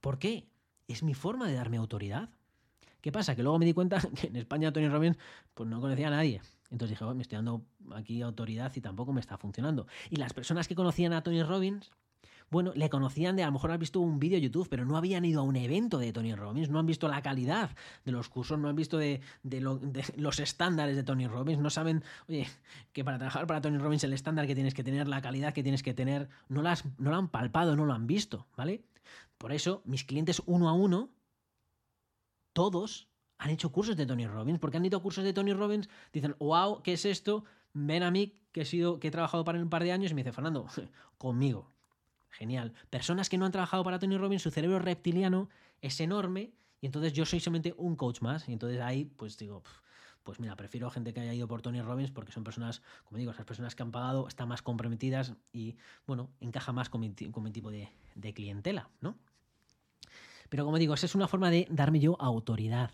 [0.00, 0.48] ¿Por qué?
[0.88, 2.30] Es mi forma de darme autoridad.
[3.00, 3.34] ¿Qué pasa?
[3.34, 5.16] Que luego me di cuenta que en España Tony Robbins
[5.54, 6.40] pues no conocía a nadie.
[6.70, 9.86] Entonces dije, oh, me estoy dando aquí autoridad y tampoco me está funcionando.
[10.08, 11.90] Y las personas que conocían a Tony Robbins
[12.50, 14.96] bueno, le conocían de a lo mejor han visto un vídeo de YouTube, pero no
[14.96, 17.70] habían ido a un evento de Tony Robbins, no han visto la calidad
[18.04, 19.20] de los cursos, no han visto de,
[20.16, 22.48] los estándares de Tony Robbins, no saben, oye,
[22.92, 25.62] que para trabajar para Tony Robbins el estándar que tienes que tener, la calidad que
[25.62, 28.82] tienes que tener, no, las, no lo han palpado, no lo han visto, ¿vale?
[29.38, 31.10] Por eso, mis clientes uno a uno,
[32.52, 35.88] todos han hecho cursos de Tony Robbins, porque han ido a cursos de Tony Robbins,
[36.12, 37.44] dicen, wow, ¿qué es esto?
[37.72, 40.14] Ven a mí, que he, sido, que he trabajado para un par de años, y
[40.14, 40.66] me dice, Fernando,
[41.18, 41.70] conmigo.
[42.30, 42.72] Genial.
[42.90, 45.48] Personas que no han trabajado para Tony Robbins, su cerebro reptiliano
[45.80, 48.48] es enorme y entonces yo soy solamente un coach más.
[48.48, 49.62] Y entonces ahí, pues digo,
[50.22, 53.32] pues mira, prefiero gente que haya ido por Tony Robbins porque son personas, como digo,
[53.32, 55.76] esas personas que han pagado están más comprometidas y,
[56.06, 59.18] bueno, encaja más con mi, tipo de, de clientela, ¿no?
[60.50, 62.90] Pero como digo, esa es una forma de darme yo autoridad.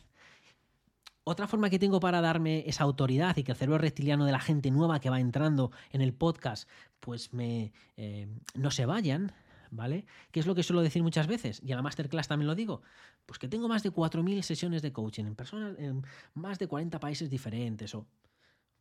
[1.24, 4.38] Otra forma que tengo para darme esa autoridad y que el cerebro reptiliano de la
[4.38, 6.68] gente nueva que va entrando en el podcast,
[7.00, 9.32] pues me eh, no se vayan,
[9.72, 10.06] ¿vale?
[10.30, 11.60] ¿Qué es lo que suelo decir muchas veces?
[11.64, 12.82] Y a la masterclass también lo digo.
[13.24, 17.00] Pues que tengo más de 4.000 sesiones de coaching en personas en más de 40
[17.00, 17.92] países diferentes.
[17.96, 18.06] O...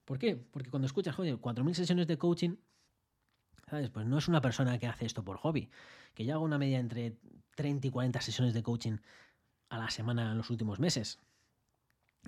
[0.04, 0.36] ¿Por qué?
[0.36, 2.58] Porque cuando escuchas, joder, 4.000 sesiones de coaching,
[3.68, 3.90] ¿sabes?
[3.90, 5.70] Pues no es una persona que hace esto por hobby.
[6.14, 7.18] Que yo hago una media entre
[7.56, 8.98] 30 y 40 sesiones de coaching
[9.70, 11.20] a la semana en los últimos meses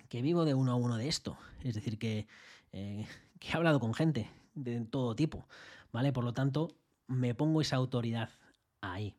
[0.10, 1.38] que vivo de uno a uno de esto.
[1.64, 2.28] Es decir, que,
[2.72, 3.06] eh,
[3.40, 5.48] que he hablado con gente de todo tipo,
[5.92, 6.14] ¿vale?
[6.14, 6.76] Por lo tanto,
[7.08, 8.30] me pongo esa autoridad
[8.82, 9.16] ahí.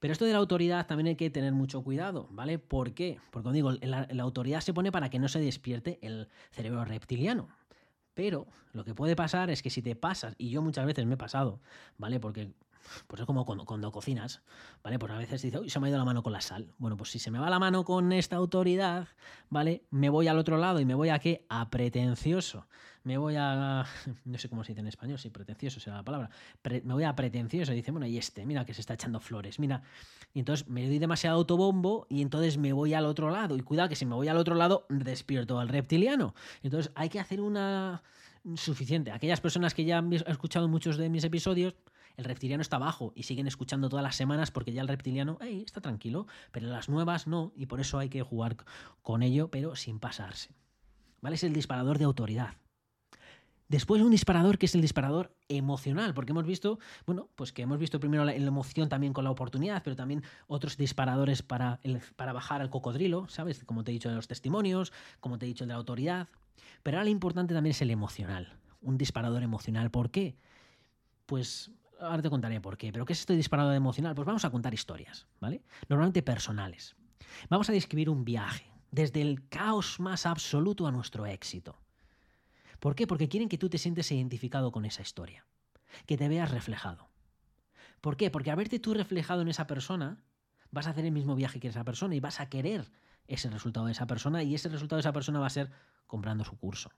[0.00, 2.58] Pero esto de la autoridad también hay que tener mucho cuidado, ¿vale?
[2.58, 3.20] ¿Por qué?
[3.30, 7.48] Porque, como digo, la, autoridad se pone para que no se despierte el cerebro reptiliano.
[8.14, 11.14] Pero lo que puede pasar es que si te pasas, y yo muchas veces me
[11.14, 11.60] he pasado,
[11.98, 12.18] ¿vale?
[12.18, 12.52] Porque
[13.06, 14.42] pues es como cuando, cocinas,
[14.82, 14.98] ¿vale?
[14.98, 16.72] Pues a veces dice, uy, se me ha ido la mano con la sal.
[16.78, 19.08] Bueno, pues si se me va la mano con esta autoridad,
[19.50, 19.84] ¿vale?
[19.90, 21.44] Me voy al otro lado y me voy a qué?
[21.48, 22.66] A pretencioso.
[23.04, 23.84] Me voy a.
[24.24, 26.30] No sé cómo se dice en español, si pretencioso será la palabra.
[26.84, 29.82] me voy a pretencioso dice, bueno, y este, mira que se está echando flores, mira.
[30.34, 33.56] Y entonces me doy demasiado autobombo y entonces me voy al otro lado.
[33.56, 36.34] Y cuidado que si me voy al otro lado, despierto al reptiliano.
[36.62, 38.02] Entonces hay que hacer una
[38.56, 39.10] suficiente.
[39.10, 41.74] Aquellas personas que ya han escuchado muchos de mis episodios,
[42.16, 45.80] el reptiliano está abajo y siguen escuchando todas las semanas porque ya el reptiliano está
[45.80, 48.56] tranquilo, pero las nuevas no, y por eso hay que jugar
[49.02, 50.50] con ello, pero sin pasarse.
[51.20, 51.36] ¿Vale?
[51.36, 52.56] Es el disparador de autoridad.
[53.72, 57.78] Después un disparador que es el disparador emocional, porque hemos visto, bueno, pues que hemos
[57.78, 61.80] visto primero la, emoción también con la oportunidad, pero también otros disparadores para,
[62.16, 63.64] para bajar al cocodrilo, ¿sabes?
[63.64, 66.28] Como te he dicho de los testimonios, como te he dicho de la autoridad.
[66.82, 69.90] Pero ahora lo importante también es el emocional, un disparador emocional.
[69.90, 70.36] ¿Por qué?
[71.24, 71.70] Pues
[72.02, 74.14] ahora te contaré por qué, pero ¿qué es este disparador emocional?
[74.14, 75.62] Pues vamos a contar historias, ¿vale?
[75.88, 76.96] Normalmente personales.
[77.48, 81.78] Vamos a describir un viaje, desde el caos más absoluto a nuestro éxito.
[82.80, 83.06] ¿Por qué?
[83.06, 85.46] Porque quieren que tú te sientes identificado con esa historia,
[86.06, 87.08] que te veas reflejado.
[88.00, 88.30] ¿Por qué?
[88.30, 90.22] Porque al verte tú reflejado en esa persona,
[90.70, 92.90] vas a hacer el mismo viaje que esa persona y vas a querer
[93.28, 95.70] ese resultado de esa persona y ese resultado de esa persona va a ser
[96.06, 96.90] comprando su curso.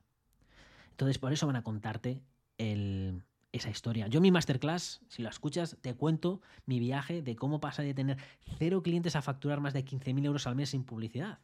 [0.91, 2.23] Entonces, por eso van a contarte
[2.57, 3.23] el,
[3.55, 4.09] esa historia.
[4.09, 8.19] Yo mi masterclass, si la escuchas, te cuento mi viaje de cómo pasa de tener
[8.59, 11.39] cero clientes a facturar más de 15.000 euros al mes sin publicidad.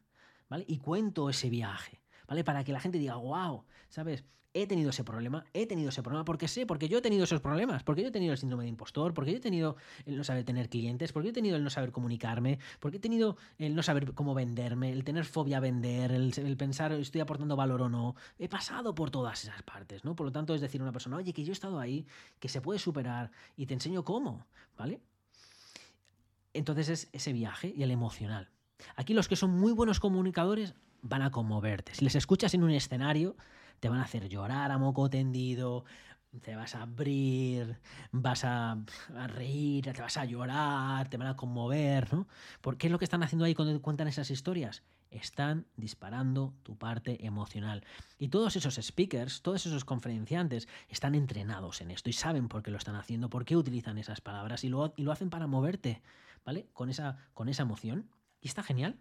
[0.48, 0.64] ¿Vale?
[0.66, 1.99] Y cuento ese viaje.
[2.30, 2.44] ¿Vale?
[2.44, 4.24] Para que la gente diga, wow, ¿sabes?
[4.52, 7.40] he tenido ese problema, he tenido ese problema porque sé, porque yo he tenido esos
[7.40, 9.76] problemas, porque yo he tenido el síndrome de impostor, porque yo he tenido
[10.06, 13.00] el no saber tener clientes, porque yo he tenido el no saber comunicarme, porque he
[13.00, 17.54] tenido el no saber cómo venderme, el tener fobia a vender, el, pensar estoy aportando
[17.54, 18.16] valor o no.
[18.38, 20.16] He pasado por todas esas partes, ¿no?
[20.16, 22.06] Por lo tanto, es decir a una persona, oye, que yo he estado ahí,
[22.40, 25.00] que se puede superar y te enseño cómo, ¿vale?
[26.54, 28.50] Entonces es ese viaje y el emocional.
[28.96, 31.94] Aquí los que son muy buenos comunicadores van a conmoverte.
[31.94, 33.36] Si les escuchas en un escenario,
[33.80, 35.84] te van a hacer llorar a moco tendido,
[36.40, 37.80] te vas a abrir,
[38.12, 38.78] vas a,
[39.28, 42.28] reír, te vas a llorar, te van a conmover, ¿no?
[42.60, 44.84] ¿Por qué es lo que están haciendo ahí cuando cuentan esas historias?
[45.10, 47.84] Están disparando tu parte emocional.
[48.16, 52.70] Y todos esos speakers, todos esos conferenciantes están entrenados en esto y saben por qué
[52.70, 56.00] lo están haciendo, por qué utilizan esas palabras y lo, y lo hacen para moverte,
[56.44, 56.68] ¿vale?
[56.72, 58.08] Con esa, con esa emoción.
[58.40, 59.00] Y está genial.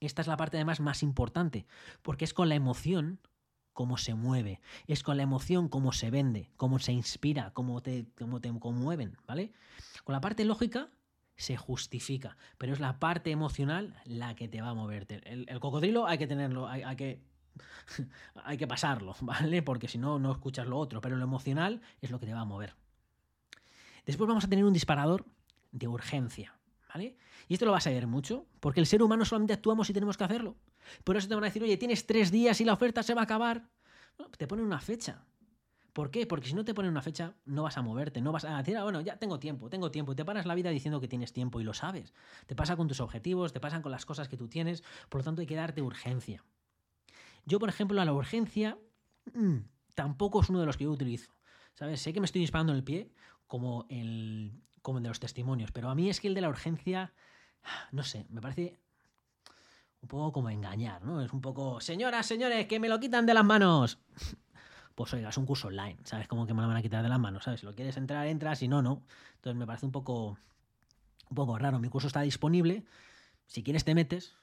[0.00, 1.66] Esta es la parte además más importante,
[2.02, 3.20] porque es con la emoción
[3.72, 8.08] cómo se mueve, es con la emoción cómo se vende, cómo se inspira, cómo te,
[8.18, 9.52] cómo te conmueven, ¿vale?
[10.02, 10.88] Con la parte lógica
[11.36, 15.20] se justifica, pero es la parte emocional la que te va a moverte.
[15.24, 17.22] El, cocodrilo hay que tenerlo, hay, hay que
[18.44, 19.62] hay que pasarlo, ¿vale?
[19.62, 22.40] Porque si no, no escuchas lo otro, pero lo emocional es lo que te va
[22.40, 22.74] a mover.
[24.06, 25.24] Después vamos a tener un disparador
[25.70, 26.57] de urgencia,
[26.88, 27.16] ¿vale?
[27.46, 30.16] Y esto lo vas a ver mucho, porque el ser humano solamente actuamos si tenemos
[30.16, 30.56] que hacerlo.
[31.04, 33.22] Por eso te van a decir, oye, tienes tres días y la oferta se va
[33.22, 33.68] a acabar.
[34.36, 35.24] te ponen una fecha.
[35.92, 36.26] ¿Por qué?
[36.26, 38.76] Porque si no te ponen una fecha, no vas a moverte, no vas a decir,
[38.76, 40.12] ah, bueno, ya tengo tiempo, tengo tiempo.
[40.12, 42.14] Y te paras la vida diciendo que tienes tiempo y lo sabes.
[42.46, 45.24] Te pasa con tus objetivos, te pasan con las cosas que tú tienes, por lo
[45.24, 46.44] tanto hay que darte urgencia.
[47.44, 48.78] Yo, por ejemplo, a la urgencia
[49.34, 49.56] mm,
[49.94, 51.32] tampoco es uno de los que yo utilizo.
[51.74, 52.00] ¿Sabes?
[52.00, 53.10] Sé que me estoy disparando en el pie,
[53.46, 54.52] como el,
[54.88, 57.12] como el de los testimonios, pero a mí es que el de la urgencia,
[57.92, 58.78] no sé, me parece
[60.00, 61.20] un poco como engañar, ¿no?
[61.20, 63.98] Es un poco, señoras, señores, que me lo quitan de las manos.
[64.94, 66.26] Pues oiga, es un curso online, ¿sabes?
[66.26, 67.60] Como que me lo van a quitar de las manos, ¿sabes?
[67.60, 69.04] Si lo quieres entrar, entras, si no, no.
[69.36, 70.38] Entonces me parece un poco,
[71.30, 71.78] un poco raro.
[71.78, 72.84] Mi curso está disponible.
[73.46, 74.34] Si quieres te metes,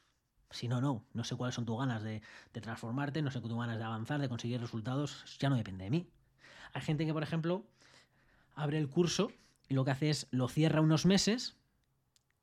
[0.51, 1.03] si no, no.
[1.11, 2.21] No sé cuáles son tus ganas de,
[2.53, 5.25] de transformarte, no sé tus ganas de avanzar, de conseguir resultados.
[5.39, 6.07] Ya no depende de mí.
[6.71, 7.65] Hay gente que, por ejemplo,
[8.53, 9.33] abre el curso
[9.69, 11.55] lo que hace es lo cierra unos meses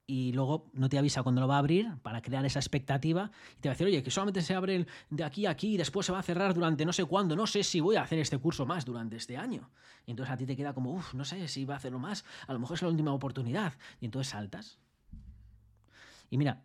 [0.07, 3.61] y luego no te avisa cuando lo va a abrir para crear esa expectativa y
[3.61, 6.07] te va a decir, oye, que solamente se abre de aquí a aquí y después
[6.07, 8.39] se va a cerrar durante no sé cuándo, no sé si voy a hacer este
[8.39, 9.70] curso más durante este año.
[10.05, 12.25] Y entonces a ti te queda como, uff, no sé si va a hacerlo más,
[12.47, 13.75] a lo mejor es la última oportunidad.
[14.01, 14.79] Y entonces saltas.
[16.31, 16.62] Y mira,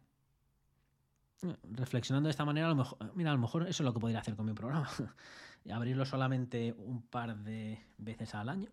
[1.63, 3.99] reflexionando de esta manera, a lo mejor, mira, a lo mejor eso es lo que
[3.99, 4.89] podría hacer con mi programa.
[5.71, 8.71] Abrirlo solamente un par de veces al año.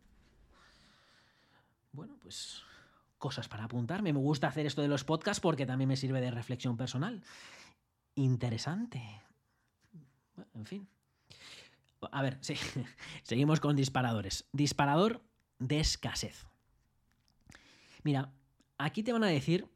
[1.95, 2.63] Bueno, pues
[3.19, 4.13] cosas para apuntarme.
[4.13, 7.23] Me gusta hacer esto de los podcasts porque también me sirve de reflexión personal.
[8.17, 9.01] Interesante.
[10.55, 10.89] en fin.
[12.11, 12.55] A ver, sí.
[13.23, 14.45] seguimos con disparadores.
[14.53, 15.23] Disparador
[15.61, 16.47] de escasez.
[18.03, 18.33] Mira,
[18.77, 19.69] aquí te van a decir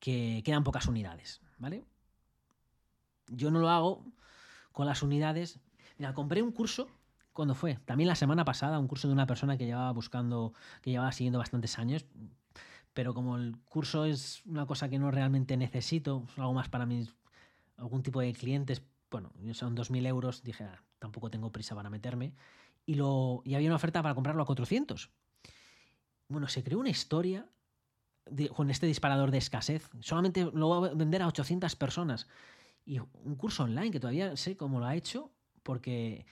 [0.00, 1.84] que quedan pocas unidades, ¿vale?
[3.28, 4.04] Yo no lo hago
[4.72, 5.60] con las unidades.
[5.96, 6.88] Mira, compré un curso
[7.36, 10.90] cuando fue, también la semana pasada, un curso de una persona que llevaba buscando, que
[10.90, 12.04] llevaba siguiendo bastantes años,
[12.94, 16.86] pero como el curso es una cosa que no realmente necesito, es algo más para
[16.86, 17.14] mis,
[17.76, 22.32] algún tipo de clientes, bueno, son 2.000 euros, dije, ah, tampoco tengo prisa para meterme,
[22.86, 25.10] y, lo, y había una oferta para comprarlo a 400.
[26.28, 27.46] Bueno, se creó una historia
[28.54, 32.26] con este disparador de escasez, solamente lo voy a vender a 800 personas,
[32.86, 35.30] y un curso online que todavía sé cómo lo ha hecho,
[35.62, 36.24] porque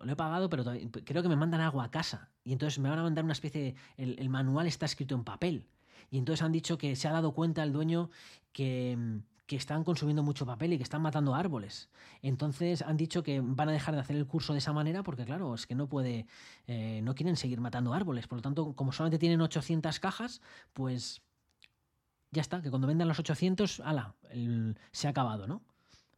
[0.00, 0.64] lo, he pagado, pero
[1.04, 2.30] creo que me mandan algo a casa.
[2.44, 5.66] Y entonces me van a mandar una especie de, el, manual está escrito en papel.
[6.10, 8.10] Y entonces han dicho que se ha dado cuenta el dueño
[8.52, 11.88] que, que están consumiendo mucho papel y que están matando árboles.
[12.20, 15.24] Entonces han dicho que van a dejar de hacer el curso de esa manera porque,
[15.24, 16.26] claro, es que no puede,
[16.66, 18.26] eh, no quieren seguir matando árboles.
[18.26, 20.40] Por lo tanto, como solamente tienen 800 cajas,
[20.72, 21.22] pues
[22.30, 24.14] ya está, que cuando vendan los 800, ala,
[24.90, 25.62] se ha acabado, ¿no?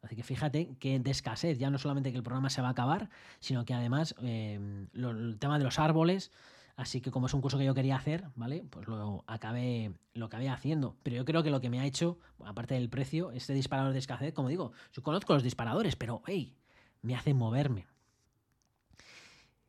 [0.04, 2.72] Así que fíjate que de escasez, ya no solamente que el programa se va a
[2.72, 3.08] acabar,
[3.40, 6.30] sino que además eh, el tema de los árboles,
[6.76, 8.64] así que como es un curso que yo quería hacer, ¿vale?
[8.68, 10.96] Pues lo acabé, lo acabé haciendo.
[11.02, 13.98] Pero yo creo que lo que me ha hecho, aparte del precio, este disparador de
[13.98, 16.54] escasez, como digo, yo conozco los disparadores, pero hey,
[17.00, 17.86] me hace moverme.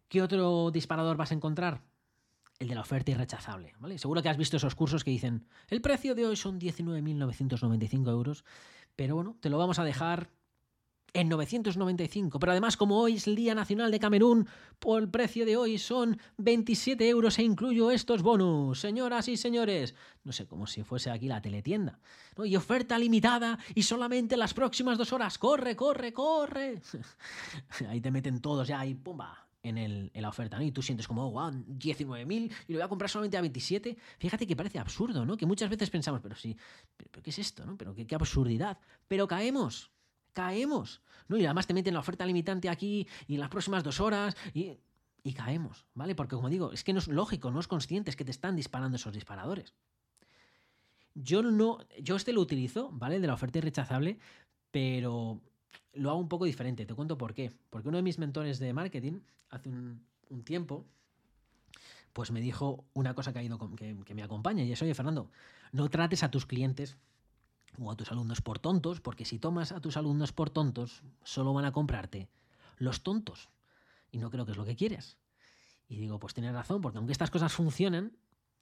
[0.09, 1.81] ¿Qué otro disparador vas a encontrar?
[2.59, 3.97] El de la oferta irrechazable, ¿vale?
[3.97, 8.45] Seguro que has visto esos cursos que dicen, el precio de hoy son 19.995 euros,
[8.95, 10.29] pero bueno, te lo vamos a dejar
[11.15, 12.39] en 995.
[12.39, 14.47] Pero además, como hoy es el Día Nacional de Camerún,
[14.79, 18.81] por el precio de hoy son 27 euros e incluyo estos bonus.
[18.81, 21.99] Señoras y señores, no sé, como si fuese aquí la teletienda.
[22.37, 22.45] ¿no?
[22.45, 25.37] Y oferta limitada y solamente las próximas dos horas.
[25.37, 26.81] ¡Corre, corre, corre!
[27.89, 29.44] ahí te meten todos ya y ¡pumba!
[29.67, 30.63] En, el, la oferta, ¿no?
[30.63, 33.97] Y tú sientes como, oh, wow, 19.000 y lo voy a comprar solamente a 27.
[34.19, 35.35] Fíjate que parece absurdo, ¿no?
[35.35, 36.55] Que muchas veces pensamos, pero sí,
[36.95, 37.75] pero, ¿qué es esto, no?
[37.75, 38.77] Pero qué, qué absurdidad.
[39.07, 39.89] Pero caemos,
[40.33, 41.37] caemos, ¿no?
[41.37, 44.77] Y además te meten la oferta limitante aquí y en las próximas dos horas y,
[45.23, 46.13] y caemos, ¿vale?
[46.13, 48.55] Porque como digo, es que no es lógico, no es consciente, es que te están
[48.55, 49.73] disparando esos disparadores.
[51.15, 53.19] Yo no, yo este lo utilizo, ¿vale?
[53.19, 54.19] De la oferta irrechazable,
[54.69, 55.41] pero
[55.93, 56.85] lo hago un poco diferente.
[56.85, 57.51] Te cuento por qué.
[57.69, 60.05] Porque uno de mis mentores de marketing, hace un,
[60.43, 60.85] tiempo,
[62.13, 65.29] pues me dijo una cosa que ha ido que, me acompaña y es, oye, Fernando,
[65.71, 66.97] no trates a tus clientes
[67.79, 71.53] o a tus alumnos por tontos, porque si tomas a tus alumnos por tontos, solo
[71.53, 72.29] van a comprarte
[72.77, 73.49] los tontos.
[74.11, 75.17] Y no creo que es lo que quieres.
[75.87, 78.17] Y digo, pues tienes razón, porque aunque estas cosas funcionen,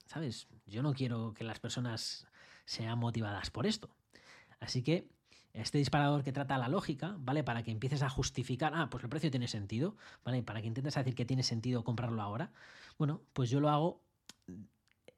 [0.06, 0.48] ¿sabes?
[0.66, 2.26] Yo no quiero que las personas
[2.64, 3.90] sean motivadas por esto.
[4.60, 5.08] Así que
[5.54, 7.44] este disparador que trata la lógica, ¿vale?
[7.44, 10.42] Para que empieces a justificar, ah, pues el precio tiene sentido, ¿vale?
[10.42, 12.50] Para que intentes decir que tiene sentido comprarlo ahora.
[12.98, 14.00] Bueno, pues yo lo hago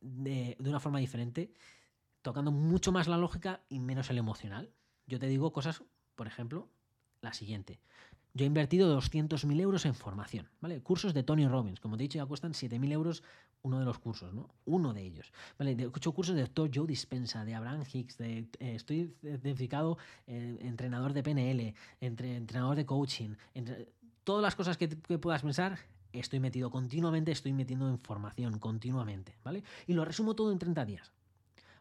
[0.01, 1.51] de, de una forma diferente,
[2.21, 4.71] tocando mucho más la lógica y menos el emocional.
[5.07, 5.83] Yo te digo cosas,
[6.15, 6.69] por ejemplo,
[7.23, 7.81] la siguiente.
[8.35, 10.83] Yo he invertido 200.000 euros en formación, ¿vale?
[10.83, 13.23] Cursos de Tony Robbins, como te he dicho, ya cuestan 7.000 euros
[13.67, 14.49] uno de los cursos, ¿no?
[14.65, 15.73] Uno de ellos, ¿vale?
[15.73, 16.71] He hecho cursos de Dr.
[16.73, 22.77] Joe Dispensa, de Abraham Hicks, de, eh, estoy certificado eh, entrenador de PNL, entre, entrenador
[22.77, 23.89] de coaching, entre,
[24.23, 25.79] todas las cosas que, que puedas pensar,
[26.13, 29.65] estoy metido continuamente, estoy metiendo en formación continuamente, ¿vale?
[29.87, 31.13] Y lo resumo todo en 30 días,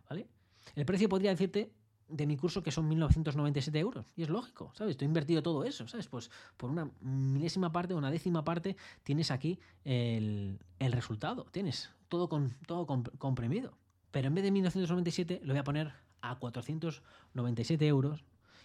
[0.09, 0.27] ¿vale?
[0.75, 1.71] El precio podría decirte
[2.07, 4.05] de mi curso que son 1.997 euros.
[4.15, 4.91] Y es lógico, ¿sabes?
[4.91, 6.07] Estoy invertido todo eso, ¿sabes?
[6.07, 11.45] Pues por una milésima parte, una décima parte, tienes aquí el, resultado.
[11.51, 12.85] Tienes todo, con, todo
[13.17, 13.77] comprimido.
[14.11, 18.23] Pero en vez de 1.997 lo voy a poner a 497 euros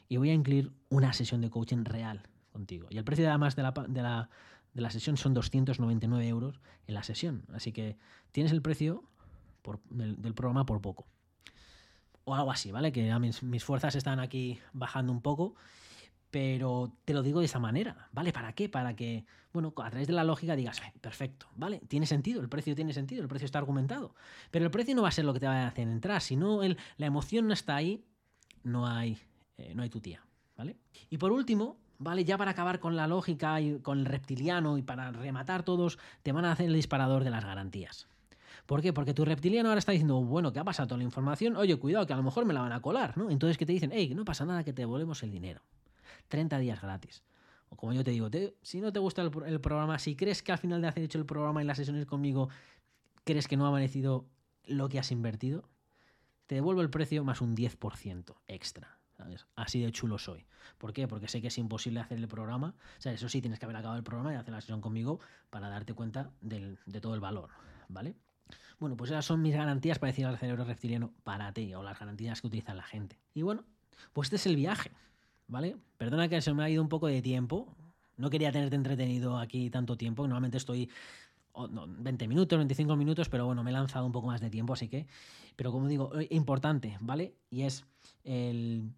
[0.08, 2.22] y voy a incluir una sesión de coaching real
[2.52, 2.88] contigo.
[2.90, 4.28] Y el precio además de la, de la,
[4.74, 7.44] de la sesión son 299 euros en la sesión.
[7.52, 7.96] Así que
[8.32, 9.04] tienes el precio
[9.90, 11.06] del programa por poco
[12.24, 12.92] o algo así, ¿vale?
[12.92, 15.54] Que mis, fuerzas están aquí bajando un poco,
[16.30, 18.32] pero te lo digo de esa manera, ¿vale?
[18.32, 18.68] ¿Para qué?
[18.68, 21.80] Para que, bueno, a través de la lógica digas, perfecto, ¿vale?
[21.88, 24.14] Tiene sentido, el precio tiene sentido, el precio está argumentado,
[24.50, 26.36] pero el precio no va a ser lo que te va a hacer entrar, si
[26.36, 28.04] no la emoción no está ahí,
[28.62, 29.18] no hay,
[29.56, 30.24] eh, no hay tu tía,
[30.56, 30.76] ¿vale?
[31.08, 32.24] Y por último, ¿vale?
[32.24, 36.32] Ya para acabar con la lógica y con el reptiliano y para rematar todos, te
[36.32, 38.08] van a hacer el disparador de las garantías.
[38.66, 38.92] ¿Por qué?
[38.92, 41.56] Porque tu reptiliano ahora está diciendo, bueno, ¿qué ha pasado toda la información?
[41.56, 43.30] Oye, cuidado, que a lo mejor me la van a colar, ¿no?
[43.30, 45.62] Entonces que te dicen, hey, no pasa nada, que te devolvemos el dinero.
[46.28, 47.22] 30 días gratis.
[47.68, 48.28] O como yo te digo,
[48.62, 51.26] si no te gusta el, programa, si crees que al final de hacer hecho el
[51.26, 52.48] programa y las sesiones conmigo,
[53.24, 54.26] crees que no ha merecido
[54.64, 55.68] lo que has invertido,
[56.46, 58.98] te devuelvo el precio más un 10% extra.
[59.54, 60.46] Así de chulo soy.
[60.78, 61.06] ¿Por qué?
[61.06, 62.74] Porque sé que es imposible hacer el programa.
[62.98, 65.20] O sea, eso sí, tienes que haber acabado el programa y hacer la sesión conmigo
[65.50, 67.50] para darte cuenta de todo el valor.
[67.88, 68.16] ¿Vale?
[68.80, 71.98] Bueno, pues esas son mis garantías para decir al cerebro reptiliano para ti, o las
[71.98, 73.18] garantías que utiliza la gente.
[73.34, 73.62] Y bueno,
[74.14, 74.90] pues este es el viaje,
[75.48, 75.76] ¿vale?
[75.98, 77.68] Perdona que se me ha ido un poco de tiempo.
[78.16, 80.22] No quería tenerte entretenido aquí tanto tiempo.
[80.22, 80.88] Normalmente estoy
[81.54, 84.88] 20 minutos, 25 minutos, pero bueno, me he lanzado un poco más de tiempo, así
[84.88, 85.06] que.
[85.56, 87.34] Pero como digo, eh, importante, ¿vale?
[87.50, 87.84] Y es
[88.24, 88.90] el.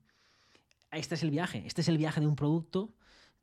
[0.92, 1.64] Este es el viaje.
[1.66, 2.90] Este es el viaje de un producto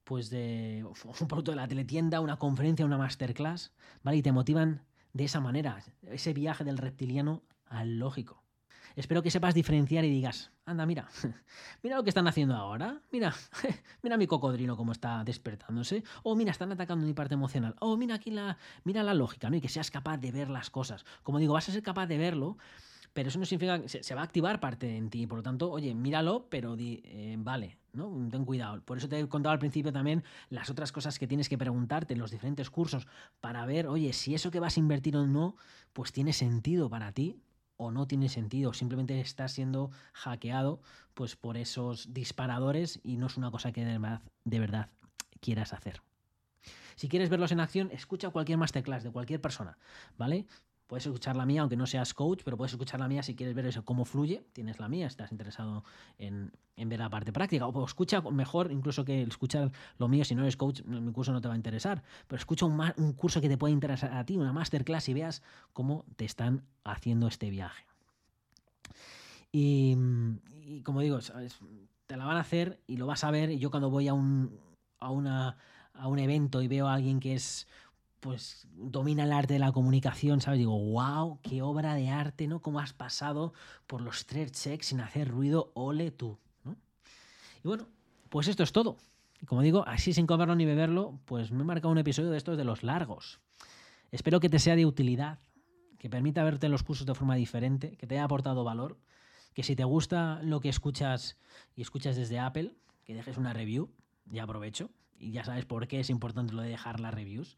[0.06, 0.84] pues de
[1.20, 3.72] un producto de la teletienda, una conferencia, una masterclass,
[4.02, 4.18] ¿vale?
[4.18, 4.82] Y te motivan
[5.14, 8.44] de esa manera, ese viaje del reptiliano al lógico.
[8.96, 11.08] Espero que sepas diferenciar y digas, anda, mira,
[11.84, 13.34] mira lo que están haciendo ahora, mira,
[14.04, 18.16] mira mi cocodrilo cómo está despertándose, o mira, están atacando mi parte emocional, o mira
[18.16, 19.56] aquí la, mira la lógica, ¿no?
[19.56, 21.06] Y que seas capaz de ver las cosas.
[21.24, 22.58] Como digo, vas a ser capaz de verlo,
[23.14, 25.72] pero eso no significa que se, va a activar parte en ti, por lo tanto,
[25.72, 28.12] oye, míralo, pero di, eh, vale, ¿no?
[28.30, 28.82] Ten cuidado.
[28.82, 32.14] Por eso te he contado al principio también las otras cosas que tienes que preguntarte
[32.14, 33.08] en los diferentes cursos
[33.42, 35.56] para ver, oye, si eso que vas a invertir o no,
[35.94, 37.42] pues tiene sentido para ti
[37.78, 40.82] o no tiene sentido, simplemente estás siendo hackeado
[41.14, 44.90] pues por esos disparadores y no es una cosa que de verdad, de verdad
[45.40, 46.02] quieras hacer.
[46.96, 49.78] Si quieres verlos en acción, escucha cualquier masterclass de cualquier persona,
[50.18, 50.46] ¿vale?
[50.90, 53.56] Puedes escuchar la mía, aunque no seas coach, pero puedes escuchar la mía si quieres
[53.56, 54.44] ver eso, cómo fluye.
[54.54, 55.84] Tienes la mía, estás interesado
[56.18, 57.68] en, ver la parte práctica.
[57.68, 61.42] O escucha mejor, incluso que escuchar lo mío, si no eres coach, mi curso no
[61.42, 62.02] te va a interesar.
[62.28, 66.06] Pero escucha un, curso que te puede interesar a ti, una masterclass, y veas cómo
[66.16, 67.86] te están haciendo este viaje.
[69.52, 69.96] Y,
[70.84, 71.20] como digo,
[72.08, 73.52] te la van a hacer y lo vas a ver.
[73.52, 74.50] Y yo cuando voy a un
[76.18, 77.68] evento y veo a alguien que es
[78.20, 80.60] pues domina el arte de la comunicación, ¿sabes?
[80.60, 82.62] Digo, wow, qué obra de arte, ¿no?
[82.62, 83.54] Cómo has pasado
[83.88, 86.76] por los tres checks sin hacer ruido, ole tú, ¿no?
[87.64, 87.88] Y bueno,
[88.30, 88.98] pues esto es todo.
[89.42, 92.38] Y como digo, así sin comerlo ni beberlo, pues me he marcado un episodio de
[92.38, 93.40] estos de los largos.
[94.12, 95.40] Espero que te sea de utilidad,
[95.98, 98.98] que permita verte los cursos de forma diferente, que te haya aportado valor,
[99.54, 101.38] que si te gusta lo que escuchas
[101.76, 103.92] y escuchas desde Apple, que dejes una review,
[104.26, 107.58] ya aprovecho, y ya sabes por qué es importante lo de dejar las reviews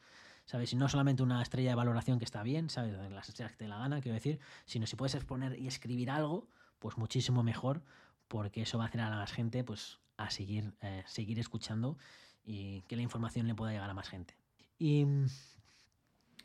[0.51, 0.73] ¿sabes?
[0.73, 2.93] Y no solamente una estrella de valoración que está bien, ¿sabes?
[3.09, 6.49] Las estrellas que te la gana, quiero decir, sino si puedes exponer y escribir algo,
[6.79, 7.81] pues muchísimo mejor,
[8.27, 11.97] porque eso va a hacer a la gente, pues, a seguir, eh, seguir escuchando
[12.43, 14.35] y que la información le pueda llegar a más gente.
[14.77, 15.05] Y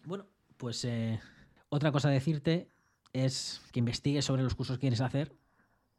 [0.04, 0.26] bueno,
[0.56, 1.18] pues eh,
[1.68, 2.70] otra cosa a decirte
[3.12, 5.34] es que investigues sobre los cursos que quieres hacer,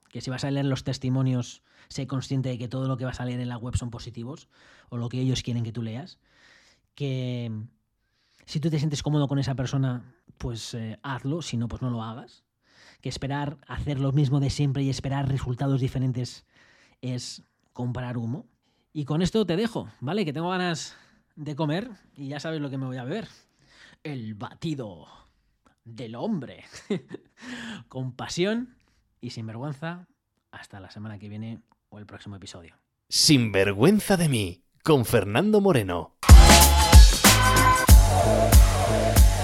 [0.07, 3.19] que si vas a leer los testimonios, sé consciente de que todo lo que vas
[3.19, 4.47] a leer en la web son positivos
[4.87, 6.19] o lo que ellos quieren que tú leas,
[6.95, 7.51] que
[8.47, 11.89] si tú te sientes cómodo con esa persona, pues eh, hazlo, si no, pues no
[11.89, 12.45] lo hagas.
[13.01, 16.45] Que esperar hacer lo mismo de siempre y esperar resultados diferentes
[17.01, 17.43] es
[17.73, 18.47] comprar humo.
[18.93, 20.23] Y con esto te dejo, ¿vale?
[20.23, 20.95] Que tengo ganas
[21.35, 23.27] de comer y ya sabes lo que me voy a beber.
[24.01, 25.07] El batido
[25.83, 26.63] del hombre.
[27.89, 28.77] con pasión
[29.19, 30.07] y sin vergüenza.
[30.51, 32.77] Hasta la semana que viene o el próximo episodio.
[33.09, 36.15] Sin vergüenza de mí, con Fernando Moreno.
[38.07, 39.36] Bye.